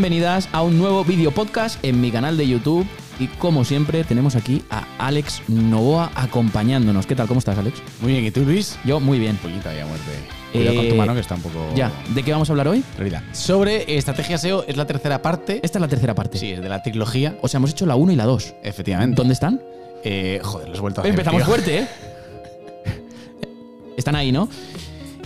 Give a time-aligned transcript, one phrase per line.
[0.00, 2.86] bienvenidas a un nuevo video podcast en mi canal de YouTube.
[3.18, 7.06] Y como siempre, tenemos aquí a Alex Novoa acompañándonos.
[7.06, 7.26] ¿Qué tal?
[7.26, 7.82] ¿Cómo estás, Alex?
[8.02, 8.78] Muy bien, ¿y tú, Luis?
[8.84, 9.36] Yo, muy bien.
[9.38, 10.04] Poquita ya muerte.
[10.52, 11.60] Cuidado con tu Eh, mano que está un poco.
[11.74, 12.84] Ya, ¿de qué vamos a hablar hoy?
[12.98, 13.22] Realidad.
[13.32, 15.60] Sobre estrategia SEO es la tercera parte.
[15.62, 16.36] Esta es la tercera parte.
[16.36, 17.38] Sí, es de la trilogía.
[17.40, 18.54] O sea, hemos hecho la 1 y la 2.
[18.64, 19.16] Efectivamente.
[19.16, 19.62] ¿Dónde están?
[20.04, 21.12] Eh, joder, los he vuelto a hacer.
[21.12, 21.46] Empezamos tío.
[21.46, 21.88] fuerte, ¿eh?
[23.96, 24.46] Están ahí, ¿no?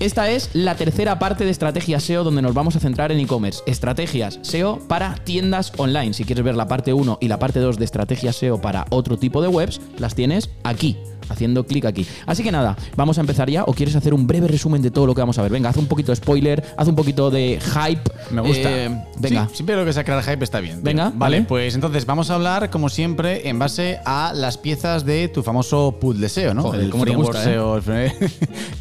[0.01, 3.63] Esta es la tercera parte de estrategia SEO donde nos vamos a centrar en e-commerce.
[3.67, 6.15] Estrategias SEO para tiendas online.
[6.15, 9.19] Si quieres ver la parte 1 y la parte 2 de estrategia SEO para otro
[9.19, 10.97] tipo de webs, las tienes aquí,
[11.31, 12.07] haciendo clic aquí.
[12.27, 13.65] Así que nada, vamos a empezar ya.
[13.65, 15.53] ¿O quieres hacer un breve resumen de todo lo que vamos a ver?
[15.53, 18.11] Venga, haz un poquito de spoiler, haz un poquito de hype.
[18.31, 18.71] Me gusta.
[18.71, 19.49] Eh, venga.
[19.49, 20.77] Sí, siempre lo que sea crear hype está bien.
[20.77, 20.85] tío.
[20.85, 21.43] Venga, vale, vale.
[21.43, 25.97] pues entonces vamos a hablar, como siempre, en base a las piezas de tu famoso
[26.15, 26.63] de SEO, ¿no?
[26.63, 27.55] Joder, el cómo framework gusta, ¿eh?
[27.55, 28.13] SEO, el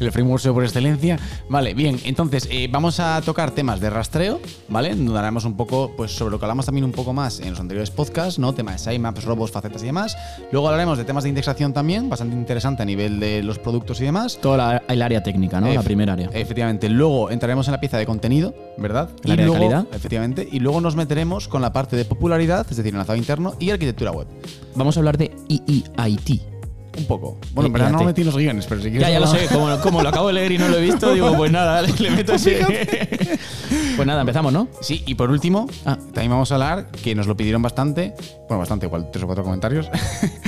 [0.00, 1.18] el framework SEO por excelencia.
[1.48, 4.90] Vale, bien, entonces eh, vamos a tocar temas de rastreo, ¿vale?
[4.90, 7.60] Donde hablaremos un poco, pues sobre lo que hablamos también un poco más en los
[7.60, 8.52] anteriores podcasts, ¿no?
[8.52, 10.16] Temas de sitemaps, robos, facetas y demás.
[10.52, 14.04] Luego hablaremos de temas de indexación también, bastante interesante a nivel de los productos y
[14.04, 14.38] demás.
[14.40, 15.72] Todo la- el área técnica, ¿no?
[15.72, 16.28] la primera área.
[16.32, 16.88] Efectivamente.
[16.88, 19.10] Luego entraremos en la pieza de contenido, ¿verdad?
[19.24, 19.86] El área de calidad.
[19.92, 20.48] Efectivamente.
[20.50, 24.10] Y luego nos meteremos con la parte de popularidad, es decir, enlazado interno y arquitectura
[24.10, 24.26] web.
[24.74, 26.42] Vamos a hablar de EEIT.
[26.98, 27.38] Un poco.
[27.54, 29.06] Bueno, en Y- verdad no metí los guiones, pero si quieres.
[29.06, 31.14] Ya, ya lo sé, como, como lo acabo de leer y no lo he visto,
[31.14, 32.58] digo, pues nada, le meto ese.
[33.96, 34.66] Pues nada, empezamos, ¿no?
[34.80, 35.96] Sí, y por último, Ah.
[36.14, 38.14] también vamos a hablar, que nos lo pidieron bastante,
[38.48, 39.90] bueno, bastante, igual tres o cuatro comentarios,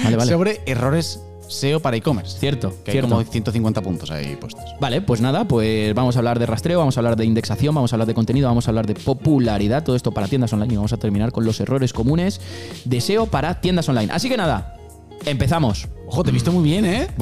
[0.02, 0.30] Vale, vale.
[0.32, 2.38] sobre errores SEO para e-commerce.
[2.38, 3.16] Cierto, Que cierto.
[3.18, 4.64] hay como 150 puntos ahí puestos.
[4.80, 7.92] Vale, pues nada, pues vamos a hablar de rastreo, vamos a hablar de indexación, vamos
[7.92, 10.76] a hablar de contenido, vamos a hablar de popularidad, todo esto para tiendas online y
[10.76, 12.40] vamos a terminar con los errores comunes
[12.84, 14.12] de SEO para tiendas online.
[14.12, 14.76] Así que nada,
[15.24, 15.88] empezamos.
[16.06, 17.08] Ojo, te he visto muy bien, ¿eh?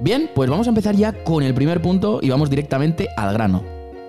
[0.00, 3.62] Bien, pues vamos a empezar ya con el primer punto y vamos directamente al grano.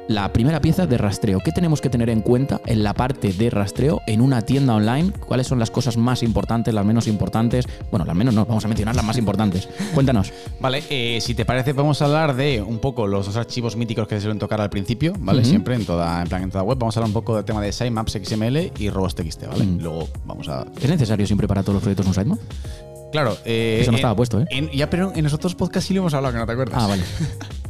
[0.10, 1.40] La primera pieza de rastreo.
[1.40, 5.12] ¿Qué tenemos que tener en cuenta en la parte de rastreo en una tienda online?
[5.14, 7.66] ¿Cuáles son las cosas más importantes, las menos importantes?
[7.90, 9.70] Bueno, las menos no, vamos a mencionar las más importantes.
[9.94, 10.34] Cuéntanos.
[10.60, 14.06] Vale, eh, si te parece, vamos a hablar de un poco los dos archivos míticos
[14.08, 15.46] que se suelen tocar al principio, ¿vale?
[15.46, 16.78] Siempre en toda, en plan, en toda web.
[16.78, 19.64] Vamos a hablar un poco del tema de sitemaps XML y robots.txt, ¿vale?
[19.64, 19.80] Mm.
[19.80, 20.66] Luego vamos a.
[20.82, 22.40] ¿Es necesario siempre para todos los proyectos un sitemap?
[23.14, 24.46] Claro, eh, Eso no en- estaba puesto, ¿eh?
[24.50, 26.84] en- ya, pero en los otros podcasts sí lo hemos hablado, que no te acuerdas.
[26.84, 27.04] Ah, vale.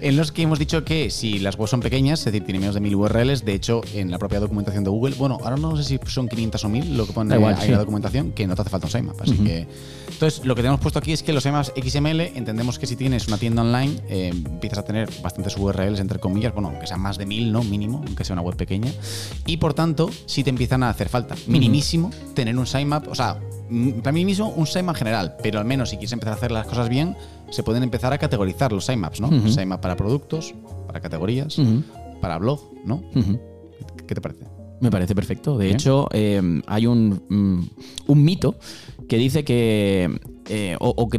[0.00, 2.74] En los que hemos dicho que si las webs son pequeñas, es decir, tienen menos
[2.74, 5.84] de 1000 URLs, de hecho, en la propia documentación de Google, bueno, ahora no sé
[5.84, 7.66] si son 500 o 1000 lo que pone igual, ahí sí.
[7.66, 9.20] en la documentación, que no te hace falta un sitemap.
[9.20, 9.66] Así que.
[10.10, 13.26] Entonces, lo que tenemos puesto aquí es que los sitemaps XML, entendemos que si tienes
[13.26, 17.18] una tienda online, eh, empiezas a tener bastantes URLs, entre comillas, bueno, aunque sean más
[17.18, 17.64] de 1000, ¿no?
[17.64, 18.92] Mínimo, aunque sea una web pequeña.
[19.46, 21.34] Y por tanto, sí te empiezan a hacer falta.
[21.46, 23.40] Minimísimo tener un sitemap, o sea,
[24.02, 26.66] para mí mismo un sitemap general, pero al menos si quieres empezar a hacer las
[26.66, 27.16] cosas bien,
[27.54, 29.28] se pueden empezar a categorizar los sitemaps, ¿no?
[29.48, 30.54] Sitemap para productos,
[30.86, 31.56] para categorías,
[32.20, 33.02] para blog, ¿no?
[34.06, 34.44] ¿Qué te parece?
[34.80, 35.56] Me parece perfecto.
[35.56, 35.76] De Bien.
[35.76, 38.56] hecho, eh, hay un, mm, un mito
[39.08, 40.10] que dice que,
[40.48, 41.18] eh, o, o que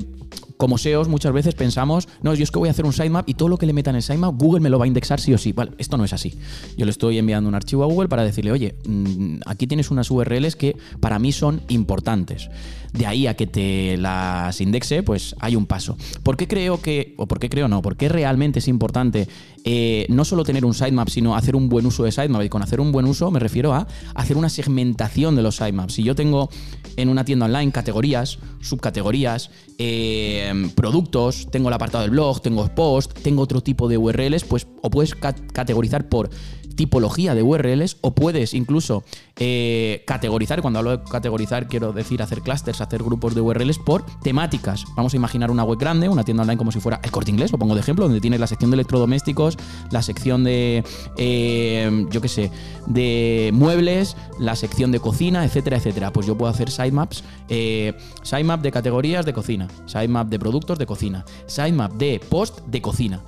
[0.57, 3.33] como SEOs muchas veces pensamos, no, yo es que voy a hacer un sitemap y
[3.33, 5.33] todo lo que le meta en el sitemap, Google me lo va a indexar sí
[5.33, 5.51] o sí.
[5.51, 6.33] Vale, esto no es así.
[6.77, 10.09] Yo le estoy enviando un archivo a Google para decirle, oye, mm, aquí tienes unas
[10.09, 12.49] URLs que para mí son importantes.
[12.93, 15.97] De ahí a que te las indexe, pues hay un paso.
[16.23, 19.27] ¿Por qué creo que, o por qué creo no, por qué realmente es importante
[19.65, 22.43] eh, no solo tener un sitemap, sino hacer un buen uso de sitemap?
[22.43, 25.93] Y con hacer un buen uso me refiero a hacer una segmentación de los sitemaps.
[25.93, 26.49] Si yo tengo
[26.95, 30.44] en una tienda online categorías, subcategorías, eh,
[30.75, 34.89] productos, tengo el apartado del blog, tengo post, tengo otro tipo de URLs, pues o
[34.89, 36.29] puedes ca- categorizar por
[36.75, 39.03] tipología de URLs o puedes incluso
[39.37, 44.05] eh, categorizar, cuando hablo de categorizar quiero decir hacer clusters, hacer grupos de URLs por
[44.21, 44.85] temáticas.
[44.95, 47.51] Vamos a imaginar una web grande, una tienda online como si fuera el corte inglés,
[47.51, 49.57] lo pongo de ejemplo, donde tienes la sección de electrodomésticos,
[49.91, 50.83] la sección de,
[51.17, 52.51] eh, yo qué sé,
[52.87, 56.11] de muebles, la sección de cocina, etcétera, etcétera.
[56.11, 57.93] Pues yo puedo hacer sitemaps, eh,
[58.23, 63.21] sitemap de categorías de cocina, sitemap de productos de cocina, sitemap de post de cocina.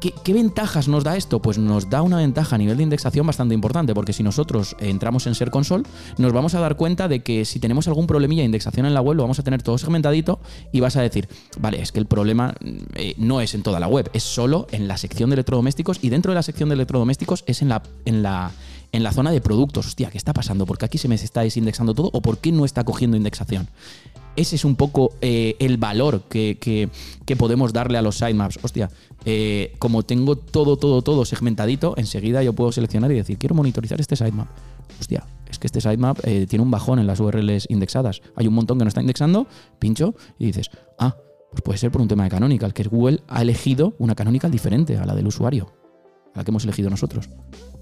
[0.00, 1.42] ¿Qué, ventajas nos da esto?
[1.42, 5.26] Pues nos da una ventaja a nivel de indexación bastante importante, porque si nosotros entramos
[5.26, 5.84] en Ser Console,
[6.16, 9.02] nos vamos a dar cuenta de que si tenemos algún problemilla de indexación en la
[9.02, 10.40] web, lo vamos a tener todo segmentadito
[10.72, 12.54] y vas a decir, vale, es que el problema
[12.94, 16.08] eh, no es en toda la web, es solo en la sección de electrodomésticos y
[16.08, 18.52] dentro de la sección de electrodomésticos es en la, en la,
[18.92, 19.86] en la zona de productos.
[19.86, 20.64] Hostia, ¿qué está pasando?
[20.64, 23.68] ¿Por qué aquí se me está desindexando todo o por qué no está cogiendo indexación?
[24.36, 26.88] Ese es un poco eh, el valor que, que-
[27.36, 28.58] podemos darle a los sitemaps.
[28.62, 28.90] Hostia,
[29.24, 34.00] eh, como tengo todo, todo, todo segmentadito, enseguida yo puedo seleccionar y decir, quiero monitorizar
[34.00, 34.48] este sitemap.
[34.98, 38.20] Hostia, es que este sitemap eh, tiene un bajón en las URLs indexadas.
[38.34, 39.46] Hay un montón que no está indexando,
[39.78, 41.16] pincho y dices, ah,
[41.52, 44.96] pues puede ser por un tema de canonical, que Google ha elegido una canonical diferente
[44.96, 45.72] a la del usuario.
[46.34, 47.28] La que hemos elegido nosotros.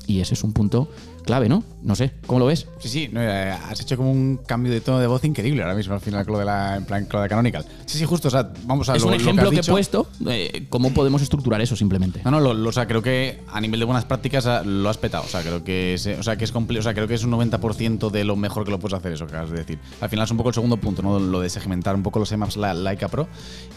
[0.07, 0.91] Y ese es un punto
[1.27, 1.63] clave, ¿no?
[1.83, 2.67] No sé, ¿cómo lo ves?
[2.79, 5.75] Sí, sí, no, eh, has hecho como un cambio de tono de voz increíble ahora
[5.75, 7.67] mismo al final con lo de la, en plan, con lo de Canonical.
[7.85, 10.09] Sí, sí, justo, o sea, vamos a es lo- un lo ejemplo que, he puesto,
[10.27, 12.23] eh, cómo podemos estructurar eso simplemente.
[12.25, 14.89] No, no, lo, lo- o sea, creo que a nivel de buenas prácticas ah, lo
[14.89, 15.25] has petado.
[15.25, 17.33] O sea, creo que es, o sea, que es o sea, creo que es un
[17.33, 19.79] 90% de lo mejor que lo puedes hacer, eso que acabas de decir.
[20.01, 21.19] Al final es un poco el segundo punto, ¿no?
[21.19, 23.29] Lo de segmentar un poco los emaps la, Laika Pro.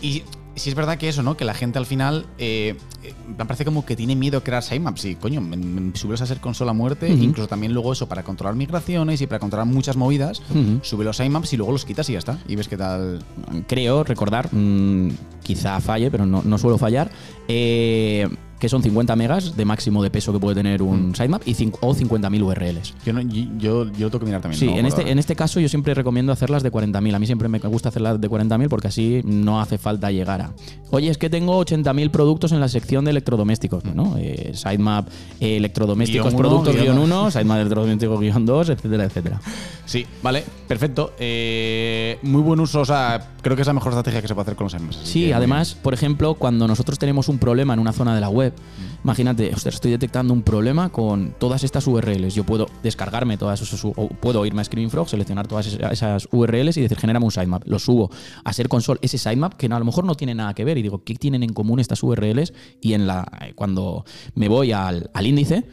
[0.02, 0.24] Y
[0.56, 1.38] sí es verdad que eso, ¿no?
[1.38, 4.64] Que la gente al final eh, eh, me parece como que tiene miedo a crear
[4.64, 5.06] sitemaps.
[5.06, 8.24] Y coño, me, me subes a ser consola a muerte, incluso también luego eso para
[8.24, 10.42] controlar migraciones y para controlar muchas movidas,
[10.82, 12.38] sube los sitemaps y luego los quitas y ya está.
[12.48, 13.24] Y ves qué tal.
[13.68, 15.10] creo recordar, mm,
[15.44, 17.12] quizá falle, pero no, no suelo fallar,
[17.48, 18.28] eh,
[18.62, 21.96] que son 50 megas de máximo de peso que puede tener un sitemap y o
[21.96, 22.94] 50.000 URLs.
[23.04, 24.60] Yo, no- yo, yo, tengo que mirar también.
[24.60, 27.16] Sí, no en, este, en este caso yo siempre recomiendo hacerlas de 40.000.
[27.16, 30.52] A mí siempre me gusta hacerlas de 40.000 porque así no hace falta llegar a.
[30.92, 33.84] Oye, es que tengo 80.000 productos en la sección de electrodomésticos.
[33.84, 34.16] ¿no?
[34.20, 35.08] Eh, sitemap,
[35.40, 37.20] eh, electrodomésticos, Guión productos, guion guion dos.
[37.20, 39.42] 1, sitemap, electrodomésticos, guion 2, etcétera, etcétera.
[39.86, 41.14] Sí, vale, perfecto.
[41.18, 44.44] Eh, muy buen uso, o sea, creo que es la mejor estrategia que se puede
[44.44, 47.92] hacer con los así Sí, además, por ejemplo, cuando nosotros tenemos un problema en una
[47.92, 48.51] zona de la web,
[49.04, 52.36] imagínate, estoy detectando un problema con todas estas URLs.
[52.36, 56.28] Yo puedo descargarme todas esas, o puedo irme a Screen Frog, seleccionar todas esa- esas
[56.32, 57.64] URLs y decir, genérame un sitemap.
[57.66, 58.10] Lo subo
[58.44, 60.78] a ser console ese sitemap que a lo mejor no tiene nada que ver.
[60.78, 62.54] Y digo, ¿qué tienen en común estas URLs?
[62.82, 64.06] Y en la, eh, cuando
[64.36, 65.64] me voy al, al índice,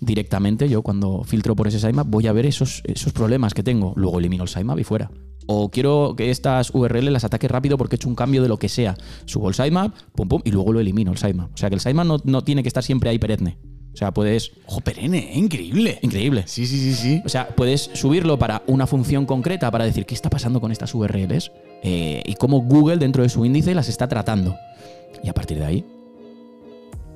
[0.00, 3.92] directamente yo cuando filtro por ese sitemap voy a ver esos, esos problemas que tengo.
[3.96, 5.10] Luego elimino el sitemap y fuera.
[5.46, 8.58] O quiero que estas URL las ataque rápido porque he hecho un cambio de lo
[8.58, 8.94] que sea.
[9.24, 11.52] Subo el sitemap, pum pum, y luego lo elimino el sitemap.
[11.52, 13.58] O sea que el sitemap no, no tiene que estar siempre ahí perenne.
[13.92, 14.52] O sea, puedes...
[14.66, 15.38] Ojo, perenne, ¿eh?
[15.38, 15.98] increíble.
[16.02, 16.44] Increíble.
[16.46, 17.22] Sí, sí, sí, sí.
[17.24, 20.94] O sea, puedes subirlo para una función concreta para decir qué está pasando con estas
[20.94, 21.50] URLs
[21.82, 24.54] eh, y cómo Google dentro de su índice las está tratando.
[25.24, 25.84] Y a partir de ahí,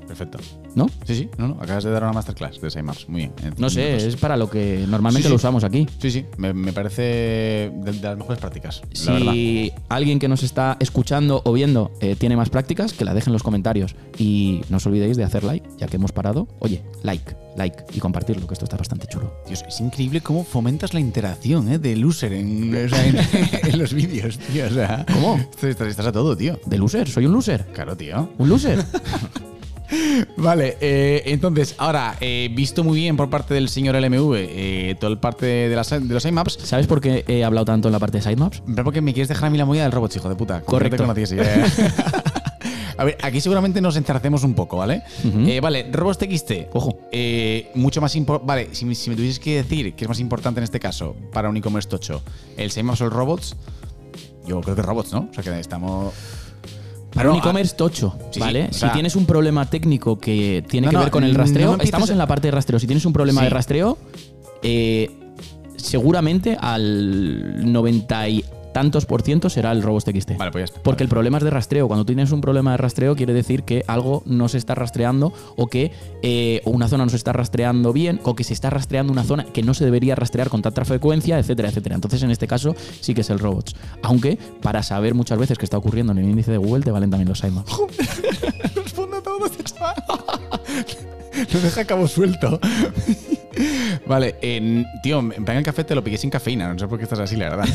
[0.06, 0.38] Perfecto.
[0.74, 0.86] ¿no?
[1.04, 3.08] Sí, sí, no, no, acabas de dar una masterclass de sitemaps.
[3.08, 3.32] Muy bien.
[3.42, 4.04] En No sé, minutos.
[4.08, 5.42] es para lo que normalmente Sí, lo sí.
[5.42, 5.86] usamos aquí.
[5.98, 9.32] Sí, sí, me, me parece de, de las mejores prácticas, la verdad.
[9.32, 13.30] Si alguien que nos está escuchando o viendo eh, tiene más prácticas, que la dejen
[13.30, 13.94] en los comentarios.
[14.18, 16.48] Y no os olvidéis de hacer like, ya que hemos parado.
[16.60, 19.32] Oye, like, like y compartirlo, que esto está bastante chulo.
[19.46, 21.80] Dios, es increíble cómo fomentas la interacción ¿eh?
[21.82, 23.18] en, o sea, en-
[23.62, 24.66] en los vídeos, tío.
[24.66, 25.36] O sea, ¿Cómo?
[25.62, 26.58] Estás, estás a todo, tío.
[26.66, 27.08] ¿De loser?
[27.08, 27.66] ¿Soy un loser?
[27.72, 28.28] Claro, tío.
[28.38, 28.84] ¿Un loser?
[30.36, 35.12] Vale, eh, entonces, ahora, eh, visto muy bien por parte del señor LMV eh, toda
[35.12, 37.98] el parte de, las, de los IMAPs, ¿Sabes por qué he hablado tanto en la
[37.98, 38.62] parte de sitemaps?
[38.82, 40.60] porque me quieres dejar a mí la movida del robot, hijo de puta.
[40.62, 41.06] Correcto.
[41.06, 41.66] no te ya.
[42.96, 45.02] A ver, aquí seguramente nos encercemos un poco, ¿vale?
[45.24, 45.40] Ujú.
[45.48, 46.68] Eh, vale, robots TXT.
[46.74, 47.00] Ojo.
[47.10, 48.46] Eh, mucho más importante.
[48.46, 51.16] Vale, si, me- si me tuvieses que decir qué es más importante en este caso
[51.32, 52.22] para un e-commerce tocho,
[52.56, 53.56] el SEMAPS o el robots,
[54.46, 55.28] yo creo que robots, ¿no?
[55.30, 56.14] O sea que estamos.
[57.14, 58.66] Para un No, e-commerce tocho, sí, ¿vale?
[58.68, 61.34] sí, si sea- tienes un problema técnico que tiene No, que no, ver con el
[61.34, 62.78] rastreo, estamos en la parte de rastreo.
[62.80, 63.44] Si tienes un problema Sí.
[63.44, 63.98] de rastreo,
[64.62, 65.10] eh,
[65.76, 68.44] seguramente al 90 y
[68.74, 70.36] tantos por ciento será el Robots TXT.
[70.36, 70.82] Vale, pues ya está.
[70.82, 71.88] Porque el problema es de rastreo.
[71.88, 75.68] Cuando tienes un problema de rastreo, quiere decir que algo no se está rastreando o
[75.68, 75.92] que
[76.22, 79.44] eh, una zona no se está rastreando bien o que se está rastreando una zona
[79.44, 81.94] que no se debería rastrear con tanta frecuencia, etcétera, etcétera.
[81.94, 83.74] Entonces, en este caso, sí que es el robots.
[84.02, 87.10] Aunque para saber muchas veces qué está ocurriendo en el índice de Google, te valen
[87.10, 87.72] también los sitemaps.
[88.74, 89.94] Responde a todo, chaval.
[91.52, 92.60] Lo deja cabo suelto.
[94.06, 94.34] vale,
[95.02, 97.18] tío, en plan el café te lo piqué sin cafeína, no sé por qué estás
[97.18, 97.68] así, la verdad.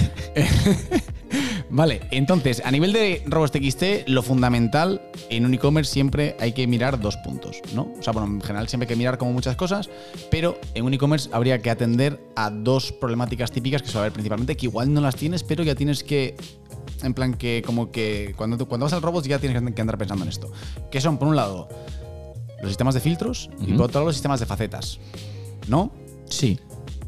[1.69, 6.65] vale, entonces, a nivel de robots TXT, lo fundamental en un e-commerce siempre hay que
[6.67, 7.91] mirar dos puntos, ¿no?
[7.99, 9.89] O sea, bueno, en general siempre hay que mirar como muchas cosas,
[10.31, 14.57] pero en un e-commerce habría que atender a dos problemáticas típicas que suele haber principalmente,
[14.57, 16.35] que igual no las tienes, pero ya tienes que
[17.03, 19.97] en plan que como que cuando, tú- cuando vas al robot ya tienes que andar
[19.97, 20.51] pensando en esto.
[20.91, 21.69] Que son, por un lado,
[22.61, 24.99] los sistemas de filtros y por otro lado los sistemas de facetas.
[25.67, 25.93] ¿No?
[26.25, 26.59] Sí.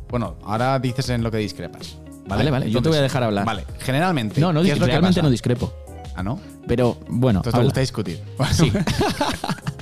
[0.08, 1.98] Bueno, ahora dices en lo que discrepas.
[2.38, 3.46] Vale, vale, yo te voy a dejar hablar.
[3.46, 4.40] Vale, generalmente.
[4.40, 5.24] No, no, ¿qué es lo que realmente pasa?
[5.24, 5.74] no discrepo.
[6.16, 6.40] Ah, ¿no?
[6.68, 7.66] Pero bueno, Entonces te habla.
[7.66, 8.22] gusta discutir.
[8.54, 8.72] Sí.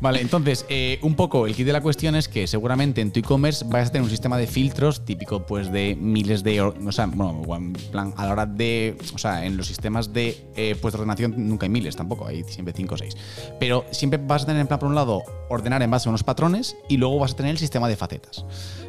[0.00, 3.20] Vale, entonces, eh, un poco el kit de la cuestión es que seguramente en tu
[3.20, 6.62] e-commerce vas a tener un sistema de filtros típico pues de miles de...
[6.62, 8.96] O sea, bueno, en plan, a la hora de...
[9.14, 12.44] O sea, en los sistemas de eh, pues, de ordenación nunca hay miles tampoco, hay
[12.44, 13.16] siempre 5 o 6.
[13.58, 16.24] Pero siempre vas a tener en plan, por un lado, ordenar en base a unos
[16.24, 18.46] patrones y luego vas a tener el sistema de facetas.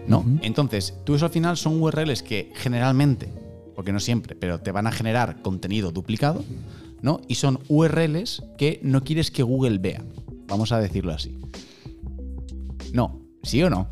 [0.07, 0.25] ¿No?
[0.41, 3.27] Entonces, tú eso al final son URLs que generalmente,
[3.75, 6.43] porque no siempre, pero te van a generar contenido duplicado,
[7.01, 7.21] ¿no?
[7.27, 10.01] Y son URLs que no quieres que Google vea.
[10.51, 11.35] Vamos a decirlo así.
[12.93, 13.87] No, ¿sí o no?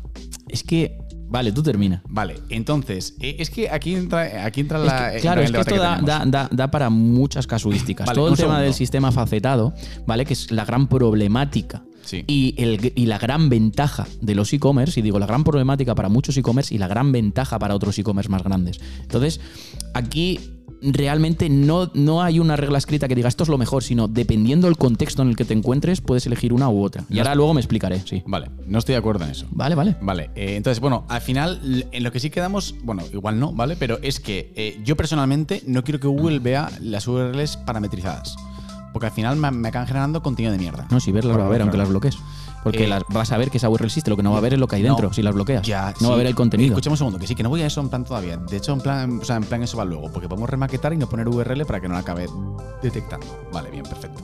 [0.48, 0.98] Es que,
[1.28, 2.02] vale, tú termina.
[2.08, 5.74] Vale, entonces, eh, es que aquí entra, aquí entra Es que, claro, entra es que
[5.74, 8.06] esto da, da- da- da para muchas casuísticas.
[8.06, 8.62] Vale, Todo el tema segundo.
[8.64, 9.72] del sistema facetado,
[10.06, 10.24] ¿vale?
[10.24, 12.24] Que es la gran problemática Sí.
[12.26, 16.08] Y, el- y la gran ventaja de los e-commerce, y digo la gran problemática para
[16.08, 18.80] muchos e-commerce y la gran ventaja para otros e-commerce más grandes.
[19.02, 19.38] Entonces,
[19.94, 20.40] aquí
[20.82, 24.66] realmente no, no hay una regla escrita que diga esto es lo mejor, sino dependiendo
[24.66, 27.04] del contexto en el que te encuentres, puedes elegir una u otra.
[27.08, 28.22] Y ahora luego me explicaré, sí.
[28.26, 29.46] Vale, no estoy de acuerdo en eso.
[29.50, 29.96] Vale, vale.
[30.00, 33.76] Vale, eh, entonces, bueno, al final, en lo que sí quedamos, bueno, igual no, ¿vale?
[33.76, 38.36] Pero es que eh, yo personalmente no quiero que Google vea las URLs parametrizadas.
[38.92, 40.88] Porque al final me, me acaban generando contenido de mierda.
[40.90, 42.16] No, si verlas va a ver, aunque las bloquees.
[42.62, 44.40] Porque Eh, las, vas a ver que esa URL existe, lo que no va a
[44.40, 45.62] ver es lo que hay dentro, No, si las bloqueas.
[45.62, 46.72] Ya, no va a ver el contenido.
[46.72, 48.36] Escuchemos un segundo, que sí, que no voy a eso en plan todavía.
[48.36, 50.96] De hecho, en plan, o sea, en plan eso va luego, porque podemos remaquetar y
[50.96, 52.26] no poner URL para que no la acabe
[52.82, 53.26] detectando.
[53.52, 54.20] Vale, bien, perfecto.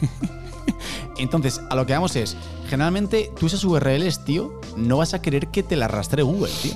[1.18, 2.36] Entonces, a lo que vamos es,
[2.68, 6.74] generalmente tú esas URLs, tío, no vas a querer que te las rastre Google, tío.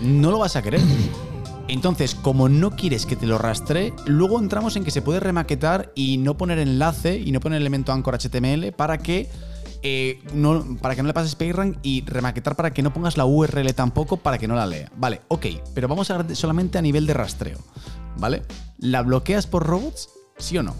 [0.00, 0.80] No lo vas a querer.
[1.68, 5.92] Entonces, como no quieres que te lo rastree, luego entramos en que se puede remaquetar
[5.94, 9.28] y no poner enlace y no poner elemento anchor HTML para que
[9.82, 13.24] eh, no, para que no le pases PageRank y remaquetar para que no pongas la
[13.24, 14.90] URL tampoco para que no la lea.
[14.96, 17.58] Vale, ok, pero vamos a solamente a nivel de rastreo,
[18.18, 18.42] ¿vale?
[18.78, 20.08] ¿La bloqueas por robots?
[20.38, 20.74] ¿Sí o no?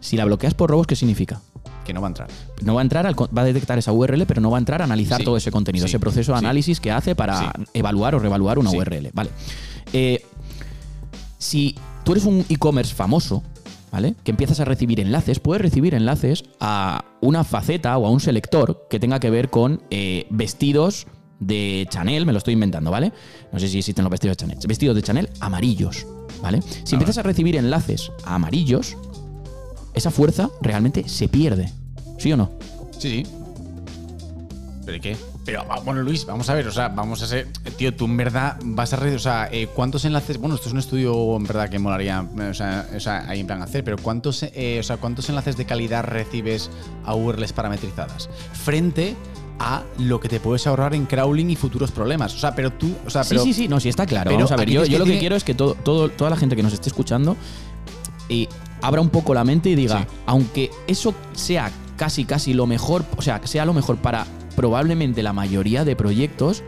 [0.00, 1.40] Si la bloqueas por robos, ¿qué significa?
[1.84, 2.28] Que no va a entrar.
[2.62, 4.84] No va a entrar, va a detectar esa URL, pero no va a entrar a
[4.84, 6.44] analizar Sí, todo ese contenido, sí, ese proceso de sí.
[6.44, 8.70] análisis que hace para evaluar o revaluar una.
[8.70, 9.10] URL.
[9.12, 9.30] Vale.
[9.92, 10.24] Eh,
[11.38, 13.42] si tú eres un e-commerce famoso,
[13.94, 14.16] ¿vale?
[14.24, 18.88] Que empiezas a recibir enlaces, puedes recibir enlaces a una faceta o a un selector
[18.90, 21.06] que tenga que ver con eh, vestidos
[21.38, 23.12] de Chanel, me lo estoy inventando, ¿vale?
[23.52, 24.58] No sé si existen los vestidos de Chanel.
[24.66, 26.08] Vestidos de Chanel amarillos,
[26.42, 26.60] ¿vale?
[26.82, 28.96] Si empiezas a recibir enlaces a amarillos,
[29.94, 31.70] esa fuerza realmente se pierde.
[32.18, 32.50] ¿Sí o no?
[32.98, 33.22] Sí.
[34.84, 35.16] ¿Pero qué?
[35.44, 37.48] Pero ah, bueno, Luis, vamos a ver, o sea, vamos a ser.
[37.76, 38.96] Tío, tú en verdad vas a.
[38.96, 40.38] re- O sea, eh, ¿cuántos enlaces?
[40.38, 42.26] Bueno, esto es un estudio en verdad que molaría.
[42.40, 45.28] eh, O sea, o sea ahí en plan hacer, pero ¿cuántos, eh, o sea, ¿cuántos
[45.28, 46.70] enlaces de calidad recibes
[47.04, 48.30] a URLs parametrizadas?
[48.54, 49.16] Frente
[49.58, 52.34] a lo que te puedes ahorrar en crawling y futuros problemas.
[52.34, 52.94] O sea, pero tú.
[53.06, 54.24] O sea, Sí, pero, sí, sí, no, sí está claro.
[54.30, 56.36] pero Vamos a ver, yo, lo que tiene- quiero es que todo, todo- toda la
[56.36, 57.36] gente que nos esté escuchando
[58.30, 58.48] y
[58.80, 60.06] abra un poco la mente y diga, Sí.
[60.26, 65.22] aunque eso sea casi, casi lo mejor, o sea, que sea lo mejor para probablemente
[65.22, 66.62] la mayoría de proyectos,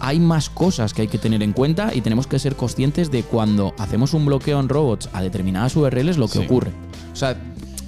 [0.00, 3.22] hay más cosas que hay que tener en cuenta y tenemos que ser conscientes de
[3.24, 6.44] cuando hacemos un bloqueo en robots a determinadas URLs lo que Sí.
[6.44, 6.70] ocurre.
[7.12, 7.36] O sea,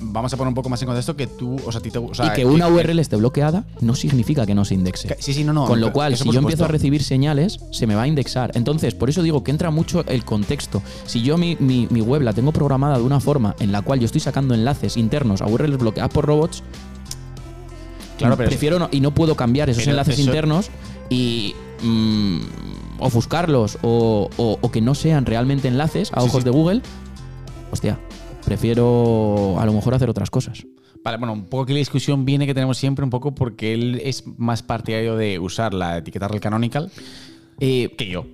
[0.03, 1.55] vamos a poner un poco más en contexto que tú.
[1.65, 1.99] O sea, a ti te.
[1.99, 5.07] O sea, y que una URL esté bloqueada no significa que no se indexe.
[5.07, 5.67] que- Sí, sí, no, no.
[5.67, 8.51] Con lo cual, si yo empiezo a recibir señales, se me va a indexar.
[8.55, 10.83] Entonces, por eso digo que entra mucho el contexto.
[11.07, 14.01] Si yo mi, mi- mi web la tengo programada de una forma en la cual
[14.01, 16.65] yo estoy sacando enlaces internos a URLs bloqueadas por robots,
[18.21, 20.71] Claro, pero- prefiero no- y no puedo cambiar esos enlaces eso- internos
[21.09, 22.39] y mm,
[23.01, 26.45] ofuscarlos o, o- o que no sean realmente enlaces a ojos sí.
[26.45, 26.83] de Google.
[27.73, 27.99] Hostia,
[28.45, 30.65] prefiero a lo mejor hacer otras cosas.
[31.03, 34.03] Vale, bueno, un poco que la discusión viene que tenemos siempre, un poco porque él
[34.05, 36.91] es más partidario de usar la etiqueta del canonical
[37.59, 38.27] Eh, que yo.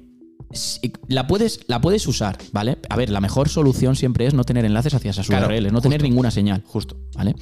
[1.08, 2.78] La puedes, la puedes usar, ¿vale?
[2.88, 5.80] A ver, la mejor solución siempre es no tener enlaces hacia esas Claro, URLs, no
[5.80, 6.96] tener ninguna señal, Justo.
[7.14, 7.34] ¿vale?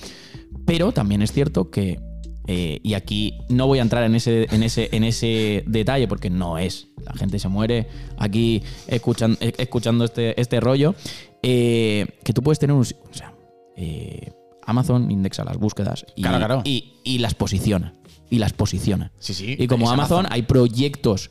[0.65, 2.01] Pero también es cierto que,
[2.47, 6.31] eh, y aquí no voy a entrar en ese, en, ese, en ese detalle porque
[6.31, 6.89] no es.
[7.05, 10.95] La gente se muere aquí escuchan- eh, escuchando este, este rollo.
[11.43, 12.83] eh, que tú puedes tener un.
[12.83, 13.35] O sea,
[13.77, 14.33] eh,
[14.67, 16.63] Amazon indexa las búsquedas y, Claro, claro.
[16.65, 17.93] y- y las posiciona.
[18.31, 19.13] Y las posiciona.
[19.19, 19.57] Sí, sí.
[19.59, 21.31] Y como es Amazon, hay proyectos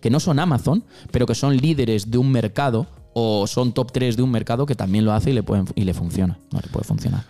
[0.00, 4.16] que no son Amazon, pero que son líderes de un mercado o son top 3
[4.16, 6.38] de un mercado que también lo hace y le, pueden, y le funciona.
[6.52, 7.24] No le puede funcionar.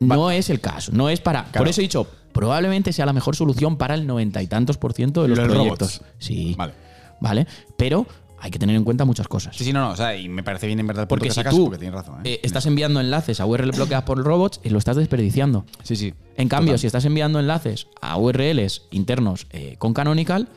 [0.00, 0.92] No es el caso.
[0.92, 1.44] No es para.
[1.44, 1.58] Claro.
[1.58, 4.92] Por eso he dicho, probablemente sea la mejor solución para el noventa y tantos por
[4.92, 5.98] ciento de los Los proyectos.
[5.98, 6.12] robots.
[6.18, 6.54] Sí.
[6.56, 6.74] Vale.
[7.20, 7.46] Vale.
[7.78, 8.06] Pero
[8.38, 9.56] hay que tener en cuenta muchas cosas.
[9.56, 9.90] Sí, sí, no, no.
[9.92, 11.94] O sea, y me parece bien en verdad Porque que si sacas, tú porque tienes
[11.94, 12.16] razón.
[12.24, 12.34] ¿eh?
[12.34, 15.64] eh, estás enviando enlaces a URL bloqueadas por robots y lo estás desperdiciando.
[15.82, 16.12] sí, sí.
[16.36, 16.80] En cambio, Total.
[16.80, 20.48] si estás enviando enlaces a URLs internos eh, con Canonical,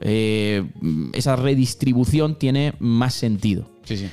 [0.00, 0.64] eh,
[1.12, 3.68] esa redistribución tiene más sentido.
[3.84, 4.08] Sí, sí.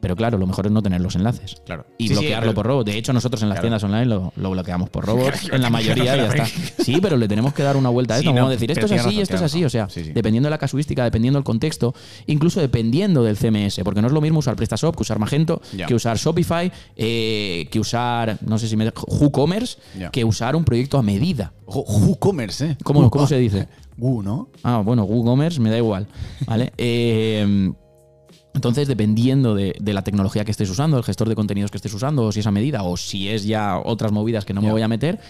[0.00, 1.56] Pero claro, lo mejor es no tener los enlaces.
[1.66, 1.86] Claro.
[1.98, 2.86] Y Sí, bloquearlo por robots.
[2.90, 3.64] De hecho, nosotros en las Claro.
[3.78, 5.40] tiendas online lo, lo bloqueamos por robots.
[5.40, 6.46] Claro, en la mayoría y ya está.
[6.84, 8.30] Sí, pero le tenemos que dar una vuelta a Sí, esto.
[8.30, 9.64] no, Vamos a decir, esto es así y esto es así.
[9.64, 11.94] O sea, dependiendo de la casuística, dependiendo del contexto,
[12.26, 13.80] incluso dependiendo del CMS.
[13.84, 17.80] Porque no es lo mismo usar PrestaShop que usar Magento, que usar Shopify, eh, que
[17.80, 18.88] usar, no sé si me.
[18.88, 19.78] WooCommerce,
[20.12, 21.52] que usar un proyecto a medida.
[21.66, 22.76] WooCommerce, ¿eh?
[22.82, 23.68] ¿Cómo, cómo se dice?
[23.98, 24.48] Woo, ¿no?
[24.62, 26.06] Ah, bueno, WooCommerce me da igual.
[26.46, 26.72] ¿Vale?
[26.78, 27.72] Eh,
[28.54, 31.94] entonces, dependiendo de, de la tecnología que estés usando, el gestor de contenidos que estés
[31.94, 34.70] usando, o si es a medida, o si es ya otras movidas que no me
[34.70, 35.20] voy a meter,